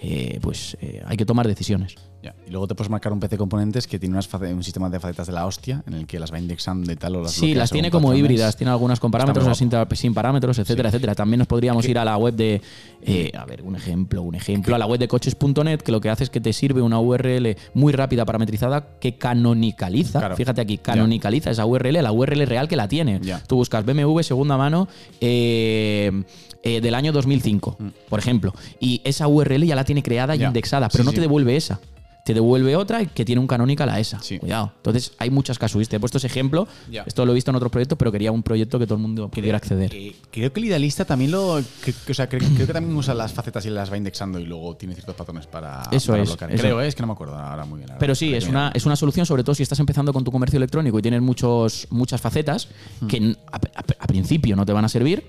[0.00, 1.96] eh, pues eh, hay que tomar decisiones.
[2.20, 2.34] Ya.
[2.46, 5.28] Y luego te puedes marcar un PC componentes que tiene unas un sistema de facetas
[5.28, 7.14] de la hostia en el que las va indexando y tal.
[7.14, 8.18] O las Sí, las tiene como patrones.
[8.24, 11.14] híbridas, tiene algunas con parámetros, otras sin, sin parámetros, etcétera, etcétera.
[11.14, 12.60] También nos podríamos ir a la web de,
[13.02, 16.10] eh, a ver, un ejemplo, un ejemplo, a la web de coches.net, que lo que
[16.10, 20.34] hace es que te sirve una URL muy rápida parametrizada que canonicaliza, Claro.
[20.36, 23.20] fíjate aquí, canonicaliza esa URL, la URL real que la tiene.
[23.22, 23.40] Ya.
[23.46, 24.88] Tú buscas BMW segunda mano
[25.20, 26.24] eh,
[26.64, 27.76] eh, del año 2005,
[28.08, 30.46] por ejemplo, y esa URL ya la tiene creada y Mm.
[30.48, 31.14] Indexada, pero Sí, no sí.
[31.16, 31.78] te devuelve esa.
[32.28, 34.20] Te devuelve otra que tiene un canonical a esa.
[34.20, 34.38] Sí.
[34.38, 34.70] Cuidado.
[34.76, 35.96] Entonces, hay muchas casuísticas.
[35.96, 36.68] He puesto ese ejemplo.
[37.06, 39.30] Esto lo he visto en otros proyectos, pero quería un proyecto que todo el mundo
[39.30, 39.94] pudiera acceder.
[39.94, 41.58] Eh, creo que el idealista también lo.
[41.82, 44.38] que- que- o sea, creo, creo que también usa las facetas y las va indexando
[44.38, 46.52] y luego tiene ciertos patrones para, Eso para es, bloquear.
[46.52, 46.60] eso.
[46.62, 47.92] Creo, eh, es que no me acuerdo ahora muy bien.
[47.98, 50.58] Pero sí, es una, es una solución, sobre todo si estás empezando con tu comercio
[50.58, 52.68] electrónico y tienes muchos, muchas facetas
[53.08, 55.24] que a, a- a principio no te van a servir,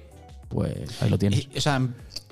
[0.49, 1.39] pues ahí lo tienes.
[1.45, 1.81] Eh, o sea,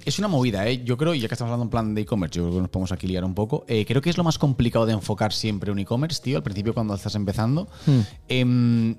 [0.07, 0.83] es una movida, ¿eh?
[0.83, 2.69] Yo creo, y ya que estamos hablando en plan de e-commerce, yo creo que nos
[2.69, 3.65] podemos aquí liar un poco.
[3.67, 6.73] eh, creo que es lo más complicado de enfocar siempre un e-commerce, tío, al principio
[6.73, 7.67] cuando estás empezando.
[7.85, 7.99] Hmm.
[8.29, 8.95] Em,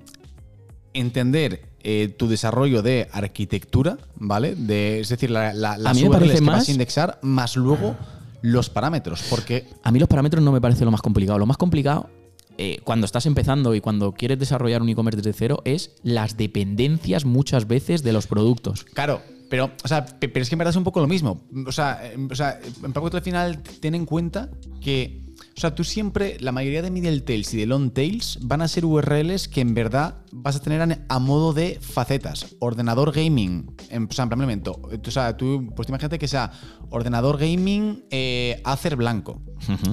[0.93, 4.55] entender eh, tu desarrollo de arquitectura, ¿vale?
[4.55, 7.95] De, es decir, la, la, las URLs que vas más- a indexar, más luego
[8.41, 9.23] los parámetros.
[9.29, 11.37] Porque A mí los parámetros no me parece lo más complicado.
[11.39, 12.09] Lo más complicado,
[12.57, 17.23] eh, cuando estás empezando y cuando quieres desarrollar un e-commerce desde cero, es las dependencias
[17.25, 18.83] muchas veces de los productos.
[18.83, 21.41] Claro, pero, o sea, pe- pero es que en verdad es un poco lo mismo.
[21.67, 24.49] O sea, em, o sea en poco al final ten en cuenta
[24.81, 25.23] que,
[25.55, 28.67] o sea, tú siempre, la mayoría de middle tails y de long tails van a
[28.67, 32.55] ser URLs que en verdad vas a tener a, a modo de facetas.
[32.59, 34.79] Ordenador gaming, en, o sea, en plan elemento.
[35.05, 36.51] O sea, tú, pues imagínate que sea
[36.91, 39.41] ordenador gaming eh, Acer blanco.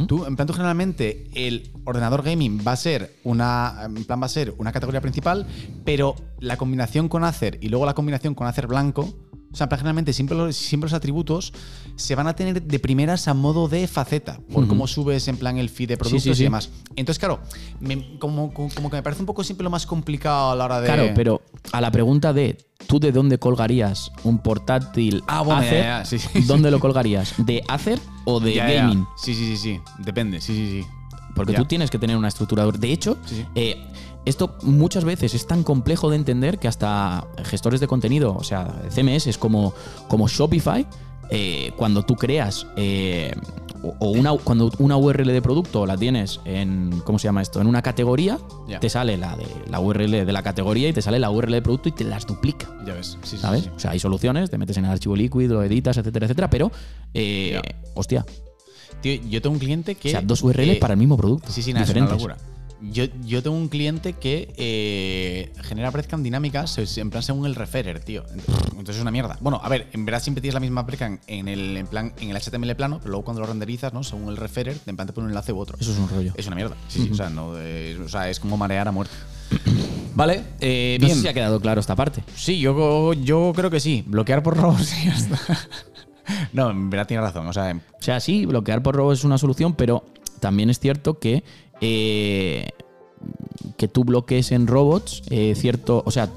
[0.07, 4.27] Tú, en plan, tú generalmente el ordenador gaming va a ser una, en plan, va
[4.27, 5.47] a ser una categoría principal,
[5.85, 9.13] pero la combinación con Acer y luego la combinación con Acer blanco,
[9.53, 11.53] o sea, generalmente siempre los, siempre los atributos
[11.97, 15.57] se van a tener de primeras a modo de faceta, por cómo subes en plan
[15.59, 16.43] el feed de productos sí, sí.
[16.43, 16.71] y demás.
[16.97, 17.41] Entonces, claro,
[17.81, 20.81] me- como, como, que me parece un poco siempre lo más complicado a la hora
[20.81, 20.87] de.
[20.87, 25.83] Claro, pero a la pregunta de ¿tú de dónde colgarías un portátil Ah, bueno, Acer?
[25.83, 27.35] ya, ya, sí, sí, ¿Dónde lo colgarías?
[27.39, 29.07] ¿De Acer o de Ya, gaming?
[29.17, 29.81] Sí, sí, sí, sí.
[29.99, 30.89] Depende, sí, sí, sí.
[31.35, 32.65] Porque tú tienes que tener una estructura.
[32.67, 33.45] De hecho, Sí, sí.
[33.55, 33.77] eh,
[34.27, 38.83] esto muchas veces es tan complejo de entender que hasta gestores de contenido, o sea,
[38.91, 39.73] CMS es como,
[40.09, 40.87] como Shopify,
[41.31, 43.33] eh, cuando tú creas eh,
[43.99, 47.61] o una, cuando una URL de producto la tienes en, ¿cómo se llama esto?
[47.61, 48.39] En una categoría,
[48.81, 51.63] te sale la, de, la URL de la categoría y te sale la URL de
[51.63, 52.69] producto y te las duplica.
[52.85, 53.19] Ya ves.
[53.23, 53.63] Sí, sí, ¿Sabes?
[53.63, 53.75] sí, sí.
[53.77, 56.71] O sea, hay soluciones, te metes en el archivo líquido, lo editas, etcétera, etcétera, pero,
[57.15, 57.61] eh,
[57.95, 58.25] hostia,
[59.01, 60.09] Tío, yo tengo un cliente que.
[60.09, 61.51] o sea, dos URLs eh, para el mismo producto.
[61.51, 62.23] Sí, sí, nada, es una diferentes.
[62.23, 62.56] locura.
[62.81, 68.01] Yo, yo tengo un cliente que eh, genera breadcam dinámicas en plan según el referer,
[68.01, 68.25] tío.
[68.71, 69.39] Entonces es una mierda.
[69.41, 72.31] Bueno, a ver, en verdad siempre tienes la misma breadcam en el, en plan, en
[72.31, 74.03] el HTML plano, pero luego cuando lo renderizas, ¿no?
[74.05, 75.77] Según el referer, en plan te pone un enlace u otro.
[75.81, 76.33] Eso es un rollo.
[76.37, 76.77] Es una mierda.
[76.89, 77.11] Sí, sí.
[77.13, 79.15] O sea, no, eh, o sea, es como marear a muerte.
[80.15, 82.23] Vale, eh, no sé si ha quedado claro esta parte.
[82.35, 84.03] Sí, yo, yo creo que sí.
[84.07, 85.39] Bloquear por robos y ya está.
[86.53, 87.47] No, en verdad tienes razón.
[87.47, 90.05] O sea, O sea, sí, bloquear por robo es una solución, pero
[90.41, 91.45] también es cierto que
[91.81, 92.71] eh,
[93.77, 96.31] que tú bloquees en robots eh, cierto, o sea,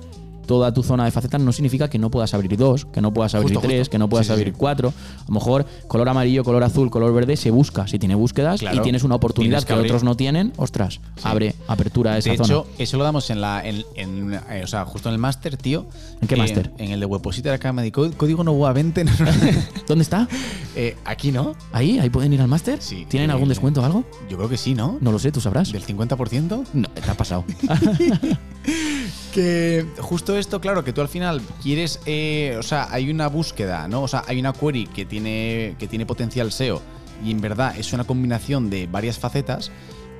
[0.49, 3.35] toda tu zona de facetas no significa que no puedas abrir dos, que no puedas
[3.35, 3.91] abrir Justo, tres, justo.
[3.91, 4.53] que no puedas Sí, abrir sí.
[4.57, 4.89] cuatro.
[5.19, 7.87] A lo mejor color amarillo, color azul, color verde se busca.
[7.87, 8.75] Si tiene búsquedas Claro.
[8.75, 12.37] y tienes una oportunidad Tienes que otros no tienen, ostras, abre apertura a esa de
[12.37, 12.47] zona.
[12.47, 13.61] hecho, eso lo damos en la.
[13.63, 15.85] En, en, eh, o sea, justo en el máster, tío.
[16.19, 16.71] ¿En qué Eh, máster?
[16.79, 17.91] En el de Webpositor Academy.
[17.91, 19.03] Código, código Novoa 20.
[19.03, 19.25] no, no.
[19.87, 20.27] ¿Dónde está?
[20.75, 21.53] Eh, aquí, ¿no?
[21.73, 21.99] ¿Ahí?
[21.99, 22.81] ¿Ahí pueden ir al máster?
[22.81, 23.05] Sí.
[23.07, 24.03] ¿Tienen algún descuento o algo?
[24.27, 24.97] Yo creo que sí, ¿no?
[24.99, 25.71] No lo sé, tú sabrás.
[25.71, 26.65] Del 50%.
[26.73, 27.45] No, te ha pasado.
[29.33, 33.87] Que justo esto, claro, que tú al final quieres, eh, o sea, hay una búsqueda,
[33.87, 34.01] ¿no?
[34.01, 36.81] O sea, hay una query que tiene, que tiene potencial SEO
[37.23, 39.71] y en verdad es una combinación de varias facetas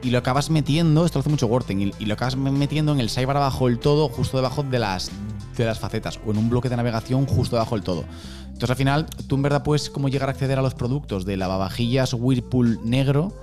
[0.04, 3.10] y lo acabas metiendo, esto lo hace mucho Worten, y, lo acabas metiendo en el
[3.10, 5.12] sidebar abajo del todo, justo debajo de las,
[5.58, 8.06] de las facetas o en un bloque de navegación justo debajo del todo.
[8.46, 11.38] Entonces al final tú en verdad puedes como llegar a acceder a los productos de
[11.38, 13.34] lavavajillas Whirlpool negro,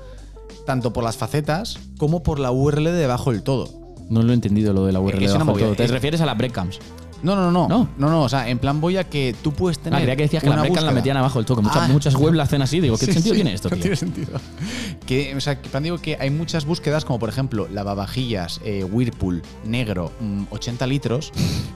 [0.65, 3.86] tanto por las facetas como por la URL de debajo del todo.
[4.09, 5.77] No lo he entendido lo de la URL Es una movida, todo.
[5.77, 6.79] Te es- refieres a las breadcrums.
[7.27, 7.89] No, no, no, ¿No?
[7.99, 8.09] no.
[8.11, 9.99] No, o sea, en plan voy a que tú puedes tener.
[9.99, 11.61] Ah, creía que decías que las breadcrums la metían abajo del todo.
[11.61, 11.89] Muchas, Ah.
[11.89, 12.81] muchas webs la hacen así.
[12.81, 14.41] Digo, ¿qué Sí, sentido sí, tiene esto, no tiene sentido.
[15.07, 18.61] Que, o sea, que en plan digo que hay muchas búsquedas, como por ejemplo lavavajillas
[18.65, 21.33] eh, Whirlpool negro, mm, 80 litros,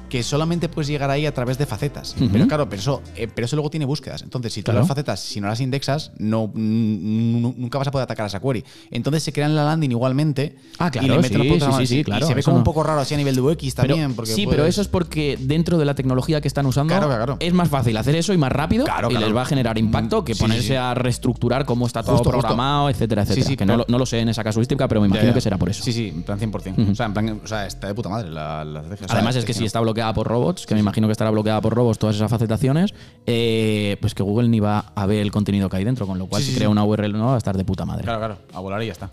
[0.09, 2.17] que solamente puedes llegar ahí a través de facetas.
[2.33, 4.23] Pero claro, pero eso, eh, pero eso luego tiene búsquedas.
[4.23, 4.81] Entonces, si tú Claro.
[4.81, 8.65] las facetas, si no las indexas, no, nunca vas a poder atacar a esa query.
[8.91, 10.57] Entonces se crean la landing igualmente.
[10.79, 12.43] Ah, claro, y le meten los sí, a sí, sí, sí, Y claro, se ve
[12.43, 14.15] como un poco raro así a nivel de UX Pero- también.
[14.15, 17.37] porque sí, pero eso es porque dentro de la tecnología que están usando Claro, claro.
[17.41, 20.25] es más fácil hacer eso y más rápido Claro, y les va a generar impacto
[20.25, 20.75] que Sí, ponerse sí.
[20.75, 22.41] a reestructurar cómo está todo Justo, justo.
[22.41, 23.47] programado, etcétera, etcétera.
[23.47, 25.35] sí, que no, lo- no lo sé en esa casuística, pero me imagino ya.
[25.35, 25.83] que será por eso.
[25.83, 26.93] Sí, sí, en plan 100%.
[26.93, 29.07] O sea, en plan, o sea, está de puta madre la, la estrategia.
[29.07, 31.31] O sea, Además es que si está bloqueada por robots, que me imagino que estará
[31.31, 32.95] bloqueada por robots todas esas facetaciones,
[33.27, 36.27] eh, pues que Google ni va a ver el contenido que hay dentro, con lo
[36.27, 38.05] cual si crea una URL nueva va a estar de puta madre.
[38.05, 39.11] Claro, claro, a volar y ya está.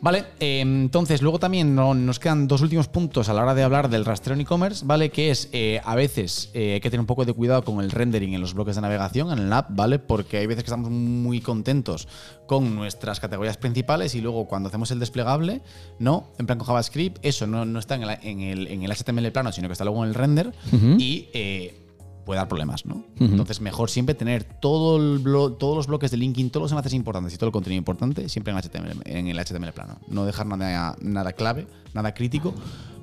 [0.00, 3.64] Vale, eh, entonces luego también no- nos quedan dos últimos puntos a la hora de
[3.64, 5.10] hablar del rastreo en e-commerce, ¿vale?
[5.10, 7.90] Que es, eh, a veces eh, hay que tener un poco de cuidado con el
[7.90, 9.98] rendering en los bloques de navegación, en el app, ¿vale?
[9.98, 12.06] Porque hay veces que estamos muy contentos
[12.46, 15.62] con nuestras categorías principales y luego cuando hacemos el desplegable,
[15.98, 18.92] no, en plan con JavaScript, eso no, no está en el, en, el, en el
[18.92, 20.52] HTML plano, sino que está luego en el render
[21.00, 21.28] y...
[22.28, 23.04] puede dar problemas, ¿no?
[23.18, 25.22] Entonces, mejor siempre tener todo el
[25.58, 28.52] todos los bloques de linking, todos los enlaces importantes y todo el contenido importante siempre
[28.52, 29.96] en, HTML, en el HTML plano.
[30.08, 32.52] No dejar nada, nada clave, nada crítico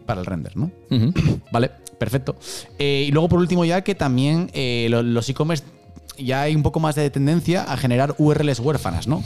[0.05, 0.69] para el render, ¿no?
[1.51, 2.35] Vale, perfecto.
[2.77, 5.63] Eh, y luego, por último, ya que también eh, lo- los e-commerce
[6.19, 9.23] ya hay un poco más de tendencia a generar URLs huérfanas, ¿no?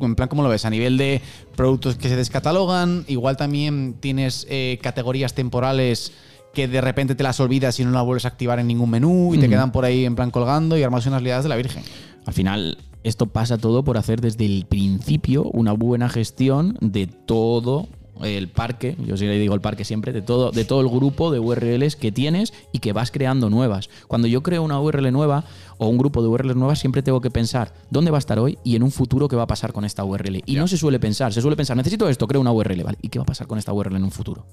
[0.00, 0.64] En plan, ¿cómo lo ves?
[0.66, 1.22] A nivel de
[1.54, 6.12] productos que se descatalogan, igual también tienes eh, categorías temporales
[6.56, 9.34] que de repente te las olvidas y no las vuelves a activar en ningún menú
[9.34, 11.82] y te quedan por ahí en plan colgando y armas unas liadas de la Virgen.
[12.24, 17.88] Al final, esto pasa todo por hacer desde el principio una buena gestión de todo
[18.22, 21.30] el parque, yo sí le digo el parque siempre, de todo, de todo el grupo
[21.30, 23.90] de URLs que tienes y que vas creando nuevas.
[24.08, 25.44] Cuando yo creo una URL nueva
[25.76, 28.56] o un grupo de URLs nuevas, siempre tengo que pensar dónde va a estar hoy
[28.64, 30.42] y en un futuro qué va a pasar con esta URL.
[30.46, 32.96] Y no se suele pensar, se suele pensar, necesito esto, creo una URL, ¿vale?
[33.02, 34.46] ¿Y qué va a pasar con esta URL en un futuro?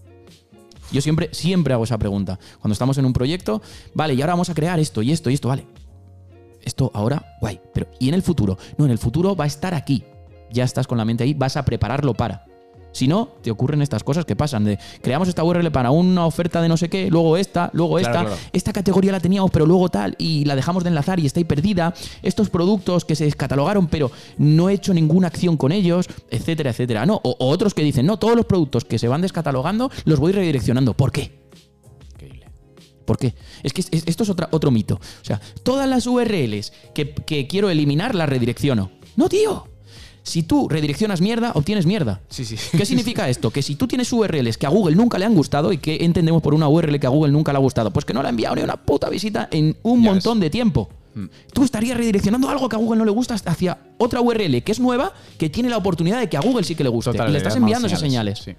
[0.93, 2.39] Yo siempre, siempre hago esa pregunta.
[2.61, 3.61] Cuando estamos en un proyecto,
[3.95, 5.65] vale, y ahora vamos a crear esto y esto y esto, vale.
[6.61, 7.59] Esto ahora, guay.
[7.73, 8.57] Pero, ¿y en el futuro?
[8.77, 10.03] No, en el futuro va a estar aquí.
[10.51, 12.45] Ya estás con la mente ahí, vas a prepararlo para.
[12.93, 16.61] Si no, te ocurren estas cosas que pasan de creamos esta URL para una oferta
[16.61, 18.41] de no sé qué, luego esta, luego Claro, esta, claro.
[18.53, 21.43] esta categoría la teníamos, pero luego tal, y la dejamos de enlazar y está ahí
[21.43, 21.93] perdida.
[22.21, 27.05] Estos productos que se descatalogaron, pero no he hecho ninguna acción con ellos, etcétera, etcétera.
[27.05, 30.19] No, o, o otros que dicen, no, todos los productos que se van descatalogando los
[30.19, 30.93] voy redireccionando.
[30.93, 31.43] ¿Por qué?
[32.13, 32.47] Increíble.
[33.05, 33.33] ¿Por qué?
[33.63, 34.95] Es que es- es- esto es otra- otro mito.
[34.95, 38.91] O sea, todas las URLs que, que quiero eliminar las redirecciono.
[39.15, 39.65] No, tío.
[40.23, 42.21] Si tú redireccionas mierda, obtienes mierda.
[42.29, 42.55] Sí, sí.
[42.75, 43.51] ¿Qué significa esto?
[43.51, 46.41] Que si tú tienes URLs que a Google nunca le han gustado y que entendemos
[46.41, 48.29] por una URL que a Google nunca le ha gustado, pues que no le ha
[48.29, 50.89] enviado ni una puta visita en un Ya montón de tiempo.
[51.13, 51.25] Mm.
[51.53, 54.79] Tú estarías redireccionando algo que a Google no le gusta hacia otra URL que es
[54.79, 57.11] nueva, que tiene la oportunidad de que a Google sí que le guste.
[57.11, 58.39] Total, y le estás enviando esas señales.
[58.39, 58.55] Sí.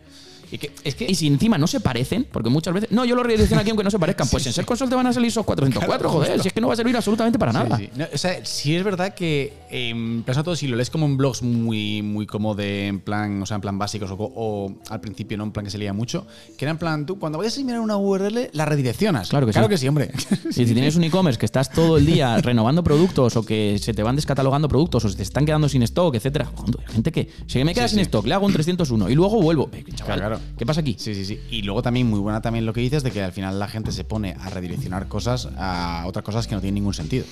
[0.51, 2.93] Y que, es que Y si encima no se parecen, porque muchas veces.
[2.93, 4.29] No, yo lo redirecciono aquí aunque no se parezcan.
[4.35, 6.41] Pues en Ser Console te van a salir esos 404, joder.
[6.41, 7.77] Si es que no va a servir absolutamente para nada.
[7.77, 7.91] Sí, sí.
[7.97, 11.05] No, o sea, sí es verdad que, en plan, sobre todo si lo lees como
[11.07, 14.73] en blogs muy, muy como de, en plan, o sea, en plan básicos o, o
[14.89, 15.43] al principio, ¿no?
[15.43, 17.81] En plan que se leía mucho, que era en plan, tú cuando vayas a eliminar
[17.81, 19.31] una URL, la redireccionas.
[19.31, 19.55] Claro que sí.
[19.55, 20.13] Claro que sí, hombre.
[20.51, 23.93] Y si tienes un e-commerce que estás todo el día renovando productos o que se
[23.95, 26.45] te van descatalogando productos o se te están quedando sin stock, etcétera.
[26.55, 28.09] Joder, hay gente que si me queda Sí, sin sí.
[28.09, 29.71] stock, le hago un 301 y luego vuelvo.
[29.73, 30.41] Eh, chaval, Claro, claro.
[30.57, 30.95] ¿Qué pasa aquí?
[30.99, 31.41] Sí, sí, sí.
[31.51, 33.91] Y luego también muy buena también lo que dices de que al final la gente
[33.91, 37.25] se pone a redireccionar cosas a otras cosas que no tienen ningún sentido.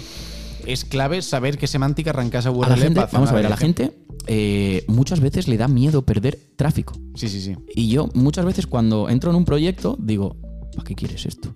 [0.66, 3.48] Es clave saber qué semántica arranca esa A URL gente, para vamos a ver, a
[3.48, 3.92] la gente
[4.26, 6.94] eh, muchas veces le da miedo perder tráfico.
[7.14, 7.56] Sí, sí, sí.
[7.74, 10.36] Y yo muchas veces cuando entro en un proyecto digo,
[10.74, 11.54] ¿para qué quieres esto?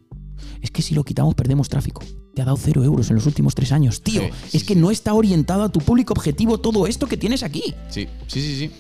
[0.61, 2.03] Es que si lo quitamos perdemos tráfico.
[2.35, 4.03] Te ha dado cero euros en los últimos tres años.
[4.03, 4.81] Tío, Sí, sí, es que sí.
[4.81, 7.75] no está orientado a tu público objetivo todo esto que tienes aquí.
[7.89, 8.71] Sí, sí, sí, sí.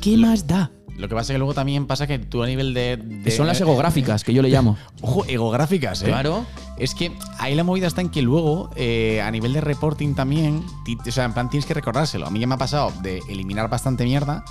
[0.00, 0.70] ¿Qué más da?
[0.98, 2.96] Lo que pasa es que luego también pasa que tú a nivel de.
[2.96, 4.76] de- son las egográficas, que yo le llamo.
[5.00, 6.06] Ojo, egográficas, ¿eh?
[6.06, 6.44] Claro.
[6.78, 10.62] Es que ahí la movida está en que luego, eh, a nivel de reporting también,
[11.06, 12.26] o sea, en plan tienes que recordárselo.
[12.26, 14.44] A mí ya me ha pasado de eliminar bastante mierda.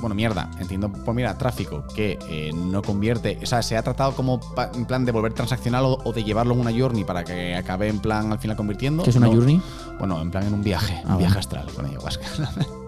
[0.00, 4.16] Bueno, mierda, entiendo por mira, tráfico que eh, no convierte, o sea, se ha tratado
[4.16, 4.40] como
[4.74, 7.86] en plan de volver transaccional o, o de llevarlo en una journey para que acabe
[7.88, 9.04] en plan al final convirtiendo.
[9.04, 9.34] ¿Qué es una No.
[9.34, 9.62] journey?
[10.00, 11.38] Bueno, en plan en un viaje, Ah, un viaje vale.
[11.38, 12.24] astral con ayahuasca.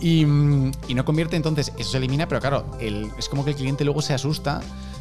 [0.00, 3.50] y, mm, y no convierte, entonces eso se elimina, pero claro, el- es como que
[3.50, 4.60] el cliente luego se asusta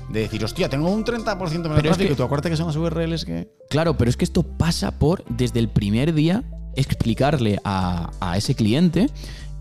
[0.10, 2.68] de decir, hostia, tengo un 30% menos Pero es tráfico que- tú acuérdate que son
[2.68, 3.48] las URLs que...
[3.70, 6.44] Claro, pero es que esto pasa por, desde el primer día,
[6.76, 9.10] explicarle a, a ese cliente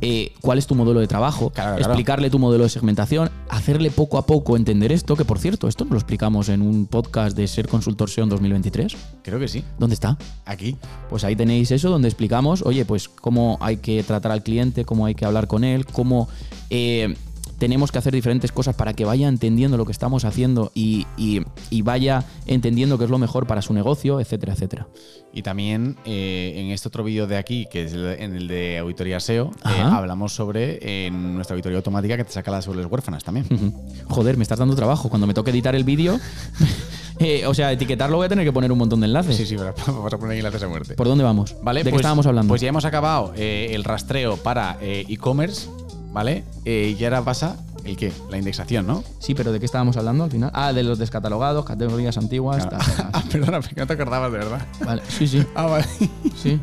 [0.03, 1.91] eh, cuál es tu modelo de trabajo, Claro, claro.
[1.93, 5.85] explicarle tu modelo de segmentación, hacerle poco a poco entender esto, que por cierto, esto
[5.85, 8.97] nos lo explicamos en un podcast de Ser Consultor SEO en 2023.
[9.23, 9.65] Creo que sí.
[9.79, 10.19] ¿Dónde está?
[10.45, 10.77] Aquí.
[11.09, 15.07] Pues ahí tenéis eso donde explicamos, oye, pues cómo hay que tratar al cliente, cómo
[15.07, 16.29] hay que hablar con él, cómo
[16.71, 17.15] eh,
[17.63, 21.43] tenemos que hacer diferentes cosas para que vaya entendiendo lo que estamos haciendo y, y-
[21.71, 24.89] y vaya entendiendo qué es lo mejor para su negocio, etcétera, etcétera.
[25.33, 28.79] Y también eh, en este otro vídeo de aquí, que es el- en el de
[28.79, 33.23] auditoría SEO, eh, hablamos sobre eh, nuestra auditoría automática que te saca las URLs huérfanas
[33.23, 33.47] también.
[34.09, 35.09] Joder, me estás dando trabajo.
[35.09, 36.19] Cuando me toque editar el vídeo,
[37.47, 39.37] o sea, etiquetarlo voy a tener que poner un montón de enlaces.
[39.37, 40.95] Sí, sí, pero vamos a poner enlaces a muerte.
[40.95, 41.55] ¿Por dónde vamos?
[41.63, 41.81] ¿Vale?
[41.81, 42.49] ¿De qué pues, estábamos hablando?
[42.49, 45.69] Pues ya hemos acabado el rastreo para e-commerce,
[46.13, 46.45] ¿vale?
[46.65, 48.13] Eh, y ahora pasa el qué?
[48.31, 49.03] La indexación, ¿no?
[49.19, 50.51] Sí, pero ¿de qué estábamos hablando al final?
[50.55, 52.67] Ah, de los descatalogados, categorías antiguas.
[52.67, 52.79] Claro.
[52.85, 54.67] tal, tal, ah, perdona, no te acordabas de verdad.
[54.85, 55.45] Vale, sí, sí.
[55.55, 55.85] Ah, vale.
[56.41, 56.61] Sí.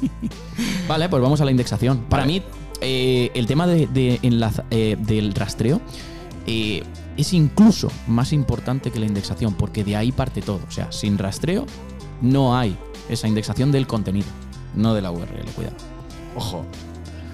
[0.87, 2.05] Vale, pues vamos a la indexación.
[2.09, 2.41] Para mí,
[2.81, 5.81] eh, el tema de, de enlaza- eh, del rastreo
[6.47, 6.83] eh,
[7.17, 10.61] es incluso más importante que la indexación, porque de ahí parte todo.
[10.67, 11.65] O sea, sin rastreo
[12.21, 12.77] no hay
[13.09, 14.27] esa indexación del contenido,
[14.75, 15.75] no de la URL, cuidado.
[16.35, 16.65] Ojo.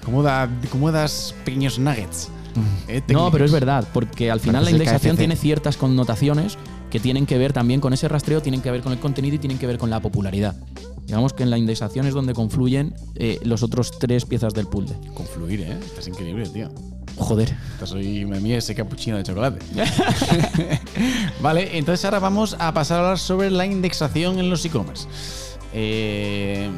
[0.06, 2.30] ¿Cómo, da, cómo das pequeños nuggets?
[2.88, 6.58] eh, No, pero es verdad, porque al final la indexación tiene ciertas connotaciones
[6.90, 9.40] que tienen que ver también con ese rastreo, tienen que ver con el contenido y
[9.40, 10.56] tienen que ver con la popularidad.
[11.06, 14.96] Digamos que en la indexación es donde confluyen eh, los otros tres piezas del puzzle.
[15.14, 15.78] Confluir, ¿eh?
[15.86, 16.70] Estás increíble, tío.
[17.18, 17.56] Joder.
[17.74, 19.60] Estás hoy me mía ese capuchino de chocolate.
[21.42, 25.08] vale, entonces ahora vamos a pasar a hablar sobre la indexación en los e-commerce.
[25.74, 26.70] Eh,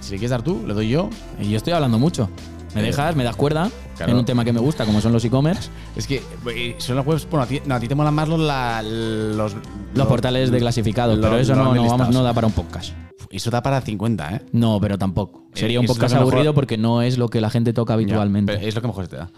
[0.00, 1.08] si le quieres dar tú, le doy yo.
[1.40, 2.28] Y yo estoy hablando mucho.
[2.74, 4.12] Me Eh, dejas, me das cuerda claro.
[4.12, 6.22] en un tema que me gusta, como son los e-commerce, Es que
[6.54, 7.28] eh, son las webs.
[7.28, 9.54] Bueno, a ti, no, a ti te molan más los, la- los,
[9.94, 11.98] los portales de clasificados, pero eso no, no, listados.
[11.98, 12.92] vamos, no da para un podcast.
[13.30, 14.42] Eso da para 50, ¿eh?
[14.52, 15.46] No, pero tampoco.
[15.54, 18.52] Eh, Sería un podcast mejor- aburrido porque no es lo que la gente toca habitualmente.
[18.52, 19.30] Ya, pero es lo que mejor te da.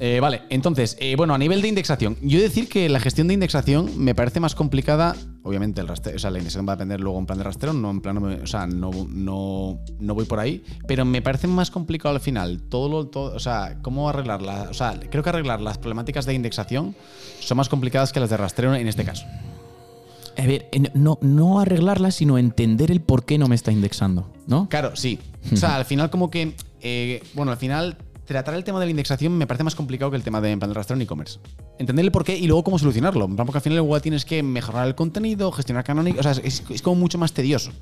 [0.00, 3.34] Eh, vale, entonces, eh, bueno, a nivel de indexación, yo decir que la gestión de
[3.34, 5.16] indexación me parece más complicada.
[5.42, 7.72] Obviamente, el rastreo, o sea, la indexación va a depender luego en plan de rastreo,
[7.72, 11.20] no en plan, no me- o sea, no, no, no voy por ahí, pero me
[11.20, 12.62] parece más complicado al final.
[12.68, 16.34] Todo lo, todo, o sea, cómo arreglarla, o sea, creo que arreglar las problemáticas de
[16.34, 16.94] indexación
[17.40, 19.24] son más complicadas que las de rastreo en este caso.
[20.36, 24.68] A ver, no, no arreglarla, sino entender el por qué no me está indexando, ¿no?
[24.68, 25.18] Claro, sí.
[25.52, 27.96] O sea, al final como que, eh, bueno, al final
[28.28, 30.58] tratar el tema de la indexación me parece más complicado que el tema de en
[30.60, 31.40] plan, de rastreo en e-commerce.
[31.78, 33.24] Entender el por qué y luego cómo solucionarlo.
[33.24, 36.32] En plan, Porque al final igual tienes que mejorar el contenido, gestionar canónico, o sea,
[36.32, 37.72] es, es como mucho más tedioso.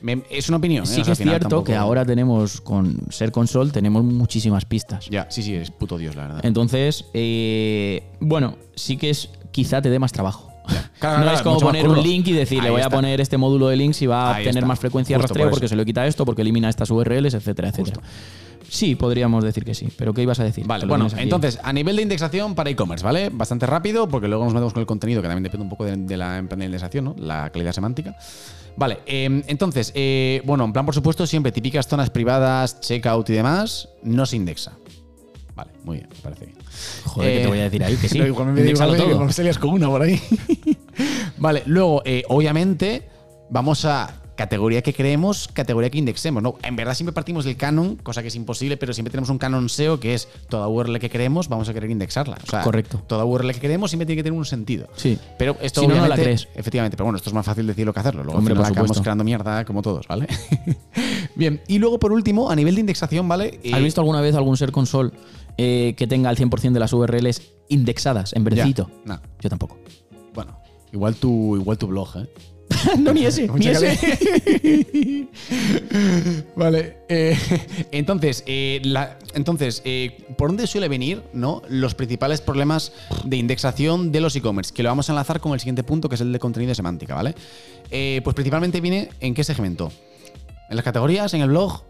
[0.00, 0.84] Me- es una opinión.
[0.84, 0.86] ¿eh?
[0.86, 5.06] Sí O sea, es cierto que ahora tenemos, con Ser Console, tenemos muchísimas pistas.
[5.10, 6.40] Ya, sí, sí, es puto Dios, la verdad.
[6.44, 10.52] Entonces, eh, bueno, sí que es quizá te dé más trabajo.
[10.98, 12.94] Claro, no claro, es como poner un link y decir, le Ahí voy está.
[12.94, 14.66] a poner este módulo de links y va a tener está.
[14.66, 17.68] más frecuencia de rastreo por porque se lo quita esto, porque elimina estas URLs, etcétera,
[17.68, 18.00] etcétera.
[18.68, 19.88] Sí, podríamos decir que sí.
[19.96, 20.66] Pero ¿qué ibas a decir?
[20.66, 23.30] Vale, bueno, entonces, a nivel de indexación para e-commerce, ¿vale?
[23.32, 25.96] Bastante rápido, porque luego nos metemos con el contenido, que también depende un poco de,
[25.96, 27.16] de la indexación, ¿no?
[27.18, 28.14] La calidad semántica.
[28.76, 33.32] Vale, eh, entonces, eh, bueno, en plan, por supuesto, siempre típicas zonas privadas, checkout y
[33.32, 34.72] demás, no se indexa.
[35.58, 36.58] Vale, muy bien, me parece bien.
[37.04, 37.96] Joder, ¿qué Eh, te voy a decir ahí?
[37.96, 38.18] Que sí.
[38.22, 39.10] igual me, igual me- todo.
[39.10, 40.20] igual me salías con una por ahí.
[41.38, 43.08] vale, luego, eh, obviamente,
[43.50, 46.40] vamos a categoría que creemos, categoría que indexemos.
[46.40, 46.58] ¿no?
[46.62, 49.68] En verdad siempre partimos del canon, cosa que es imposible, pero siempre tenemos un canon
[49.68, 52.38] SEO que es toda URL que queremos, vamos a querer indexarla.
[52.44, 53.02] O sea, Correcto.
[53.08, 54.86] Toda URL que queremos siempre tiene que tener un sentido.
[54.94, 55.18] Sí.
[55.38, 56.46] Pero esto Si no, no la crees.
[56.54, 58.22] Efectivamente, pero bueno, esto es más fácil decirlo que hacerlo.
[58.22, 60.28] Luego Hombre, al final acabamos creando mierda como todos, ¿vale?
[61.34, 63.58] Bien, y luego por último, a nivel de indexación, ¿vale?
[63.72, 65.10] ¿Has Eh, visto alguna vez algún Ser Console
[65.58, 68.90] eh, que tenga el 100% de las URLs indexadas en ya, verdecito?
[69.04, 69.20] no.
[69.40, 69.78] Yo tampoco.
[70.34, 70.58] Bueno,
[70.92, 72.28] igual tu, igual tu blog, ¿eh?
[72.98, 75.28] no, ni ese, ni ese.
[76.56, 76.98] vale.
[77.08, 77.36] eh,
[77.92, 82.92] entonces, eh, la- entonces eh, ¿por dónde suele venir no, los principales problemas
[83.24, 84.72] de indexación de los e-commerce?
[84.72, 86.74] Que lo vamos a enlazar con el siguiente punto, que es el de contenido y
[86.74, 87.34] semántica, ¿vale?
[87.90, 89.90] Pues principalmente viene en qué segmento.
[90.68, 91.32] ¿En las categorías?
[91.34, 91.82] ¿En el blog?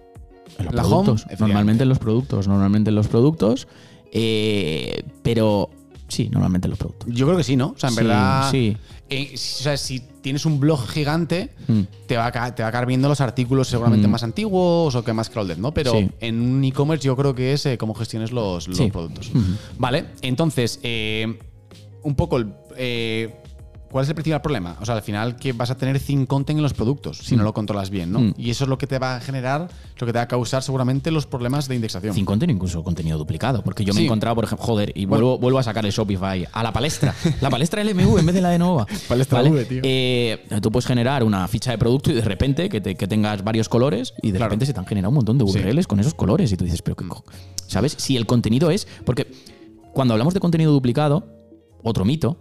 [0.58, 1.24] En los la productos.
[1.26, 2.48] home, normalmente en los productos.
[2.48, 3.68] Normalmente en los productos.
[4.12, 5.68] eh, pero
[6.08, 7.08] sí, normalmente en los productos.
[7.12, 7.74] Yo creo que sí, ¿no?
[7.76, 8.50] O sea, en Sí, verdad.
[8.50, 8.76] sí.
[9.10, 11.80] eh, o sea, si tienes un blog gigante, Mm.
[12.06, 14.10] te, va a, te va a acabar viendo los artículos seguramente Mm.
[14.10, 15.72] más antiguos o que más crawled, ¿no?
[15.74, 16.08] Pero Sí.
[16.20, 19.30] en un e-commerce yo creo que es eh, cómo gestiones los, los productos.
[19.78, 20.80] Vale, entonces,
[22.02, 22.52] un poco el.
[23.90, 24.76] ¿Cuál es el principal problema?
[24.80, 27.42] O sea, al final que vas a tener thin content en los productos si no
[27.42, 28.20] lo controlas bien, ¿no?
[28.20, 28.34] Mm.
[28.36, 30.62] Y eso es lo que te va a generar, lo que te va a causar
[30.62, 32.14] seguramente los problemas de indexación.
[32.14, 33.62] Sin contenido, incluso contenido duplicado.
[33.62, 35.24] Porque yo me he encontrado, por ejemplo, joder, y Bueno.
[35.24, 37.14] vuelvo, vuelvo a sacar el Shopify a la palestra.
[37.40, 38.86] la palestra LMV en vez de la de Nova.
[39.08, 39.80] Palestra V, tío.
[39.82, 43.42] Eh, tú puedes generar una ficha de producto y de repente que, te- que tengas
[43.42, 44.50] varios colores y de Claro.
[44.50, 45.58] repente se te han generado un montón de Sí.
[45.60, 46.52] URLs con esos colores.
[46.52, 47.24] Y tú dices, pero qué co-?"
[47.66, 47.94] ¿Sabes?
[47.98, 48.86] Si el contenido es.
[49.06, 49.30] Porque
[49.94, 51.24] cuando hablamos de contenido duplicado,
[51.82, 52.38] otro mito,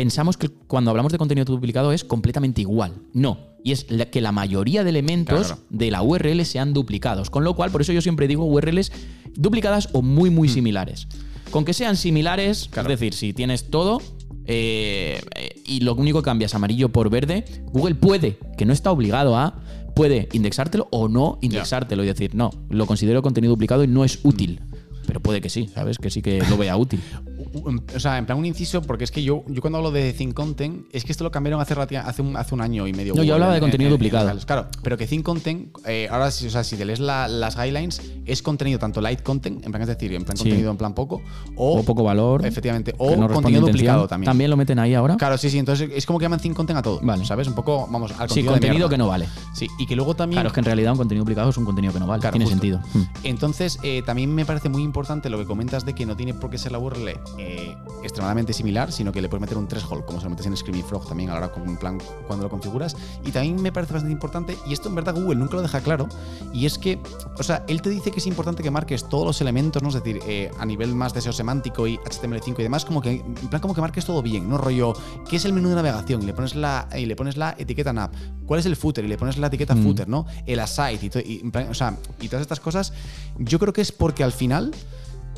[0.00, 2.92] pensamos que cuando hablamos de contenido duplicado es completamente igual.
[3.12, 3.38] No.
[3.62, 5.62] Y es la- que la mayoría de elementos Claro.
[5.68, 7.28] de la URL sean duplicados.
[7.28, 8.90] Con lo cual, por eso yo siempre digo URLs
[9.34, 10.34] duplicadas o muy, Mm.
[10.34, 11.06] muy similares.
[11.50, 14.00] Con que sean similares, es decir, si tienes todo
[14.46, 18.90] eh, eh, y lo único que cambias amarillo por verde, Google puede, que no está
[18.90, 19.60] obligado a,
[19.94, 24.18] puede indexártelo o no indexártelo y decir, no, lo considero contenido duplicado y no es
[24.24, 24.60] útil.
[25.06, 25.98] Pero puede que sí, ¿sabes?
[25.98, 27.00] Que sí que lo vea útil.
[27.52, 30.34] O sea, en plan un inciso, porque es que yo, yo cuando hablo de Think
[30.34, 33.14] Content, es que esto lo cambiaron hace, hace, un, hace un año y medio.
[33.14, 34.30] No, yo hablaba de en- contenido en- en- duplicado.
[34.30, 37.26] en- claro, pero que Think Content, eh, ahora sí, o sea, si te lees la-
[37.28, 40.44] las guidelines, es contenido tanto light content, en plan es decir, en plan Sí.
[40.44, 41.22] contenido en plan poco,
[41.56, 42.44] o, O poco valor.
[42.46, 44.26] Efectivamente, o no contenido duplicado también.
[44.26, 45.16] También lo meten ahí ahora.
[45.16, 47.00] Claro, sí, sí, entonces es como que llaman Think Content a todo.
[47.02, 47.24] Vale.
[47.24, 47.48] ¿Sabes?
[47.48, 48.52] Un poco, vamos, al sí, contenido.
[48.54, 49.26] de contenido que no vale.
[49.54, 50.36] Sí, y que luego también.
[50.36, 52.20] Claro, es que en realidad un contenido duplicado es un contenido que no vale.
[52.20, 52.54] Claro, Tiene justo.
[52.60, 52.80] sentido.
[52.94, 53.02] Mm.
[53.24, 56.50] Entonces, eh, también me parece muy importante lo que comentas de que no tiene por
[56.50, 60.18] qué ser la URL eh, extremadamente similar, sino que le puedes meter un threshold, como
[60.20, 62.96] se lo metes en Screaming Frog también a la hora en plan cuando lo configuras.
[63.24, 66.08] Y también me parece bastante importante, y esto en verdad Google nunca lo deja claro,
[66.52, 66.98] y es que,
[67.38, 69.88] o sea, él te dice que es importante que marques todos los elementos, ¿no?
[69.88, 73.12] Es decir, eh, a nivel más de SEO semántico y HTML5 y demás, como que,
[73.12, 74.58] en plan como que marques todo bien, ¿no?
[74.58, 74.92] Rollo,
[75.28, 76.22] ¿qué es el menú de navegación?
[76.22, 78.10] Y le pones la, y le pones la etiqueta nav.
[78.46, 79.04] ¿Cuál es el footer?
[79.04, 79.82] Y le pones la etiqueta Mm.
[79.84, 80.26] footer, ¿no?
[80.46, 82.92] El aside y, y en plan, o sea, y todas estas cosas,
[83.38, 84.72] yo creo que es porque al final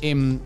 [0.01, 0.39] em,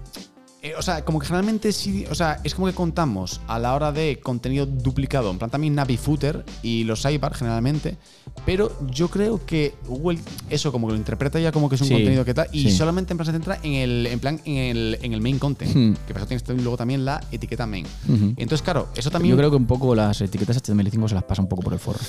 [0.68, 3.74] eh, o sea, como que generalmente sí, o sea, es como que contamos a la
[3.76, 7.98] hora de contenido duplicado, en plan también Navi Footer y los sidebar generalmente,
[8.46, 11.88] pero yo creo que Google eso como que lo interpreta ya como que es un
[11.88, 12.72] Sí, contenido que tal y sí.
[12.72, 15.76] solamente en plan se centra en el en plan en el, en el main content,
[15.76, 15.94] Hmm.
[16.08, 17.86] que eso tienes luego también la etiqueta main.
[18.38, 21.42] Entonces, claro, eso también Yo creo que un poco las etiquetas HTML5 se las pasa
[21.42, 22.00] un poco por el forro.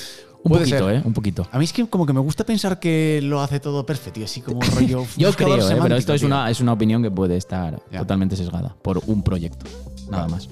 [0.45, 0.95] Un Puede poquito, ser.
[0.97, 1.03] ¿eh?
[1.05, 1.49] Un poquito.
[1.51, 4.23] a mí es que como que me gusta pensar que lo hace todo perfecto y
[4.23, 5.79] así como rollo Yo creo, ¿eh?
[5.83, 6.29] pero esto es tío.
[6.29, 8.48] una, es una opinión que puede estar totalmente sesgada
[8.83, 9.67] por un proyecto.
[10.11, 10.35] Nada Vale.
[10.35, 10.49] más.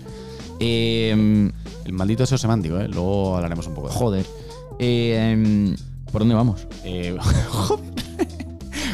[0.60, 1.50] Eh,
[1.84, 2.88] el maldito SEO semántico, ¿eh?
[2.88, 3.98] Luego hablaremos un poco de eso.
[4.00, 4.26] joder.
[4.78, 5.76] Eh, em,
[6.10, 6.66] ¿Por dónde vamos?
[6.84, 7.16] Eh,
[7.48, 7.84] joder.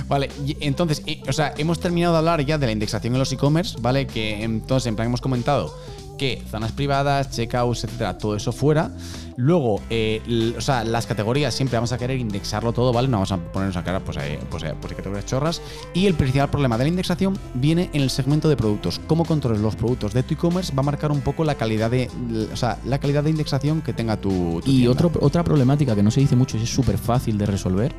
[0.09, 0.29] Vale,
[0.61, 3.79] entonces, eh, o sea, hemos terminado de hablar ya de la indexación en los e-commerce,
[3.81, 4.07] ¿vale?
[4.07, 5.75] Que entonces, en plan, hemos comentado
[6.23, 8.93] que zonas privadas, checkouts, etcétera, todo eso fuera.
[9.37, 13.09] Luego, eh, o sea, las categorías siempre vamos a querer indexarlo todo, ¿vale?
[13.09, 15.61] No vamos a ponernos a cara, pues, eh, pues, eh, pues, categorías chorras.
[15.95, 19.01] Y el principal problema de la indexación viene en el segmento de productos.
[19.09, 22.09] Cómo controles los productos de tu e-commerce va a marcar un poco la calidad de,
[22.53, 26.05] o sea, la calidad de indexación que tenga tu, tu Y otro, otra problemática que
[26.05, 27.93] no se dice mucho y es súper fácil de resolver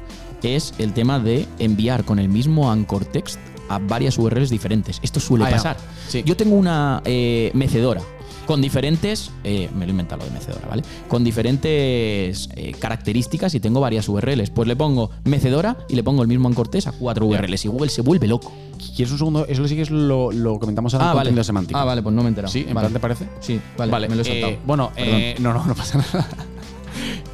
[0.43, 3.38] es el tema de enviar con el mismo anchor text
[3.69, 4.99] a varias URLs diferentes.
[5.02, 5.78] Esto suele Ah, pasar.
[6.08, 6.23] Sí.
[6.26, 8.02] Yo tengo una eh, mecedora
[8.45, 10.84] con diferentes, eh, me lo he inventado lo de mecedora, ¿vale?
[11.08, 14.49] Con diferentes eh, características y tengo varias URLs.
[14.49, 17.26] Pues le pongo mecedora y le pongo el mismo anchor text a cuatro.
[17.26, 18.52] URLs y Google se vuelve loco.
[18.95, 19.45] ¿Quieres un segundo?
[19.47, 21.19] Eso sí que es lo, lo comentamos ahora en vale.
[21.30, 21.80] contenido semántico.
[21.80, 22.52] Ah, vale, pues no me he enterado.
[22.52, 22.65] ¿Sí?
[22.67, 22.88] ¿En vale.
[22.89, 23.30] plan te parece?
[23.39, 24.52] Sí, vale, me lo he saltado.
[24.52, 25.13] eh, bueno, Perdón.
[25.21, 26.28] eh, no, no, no pasa nada.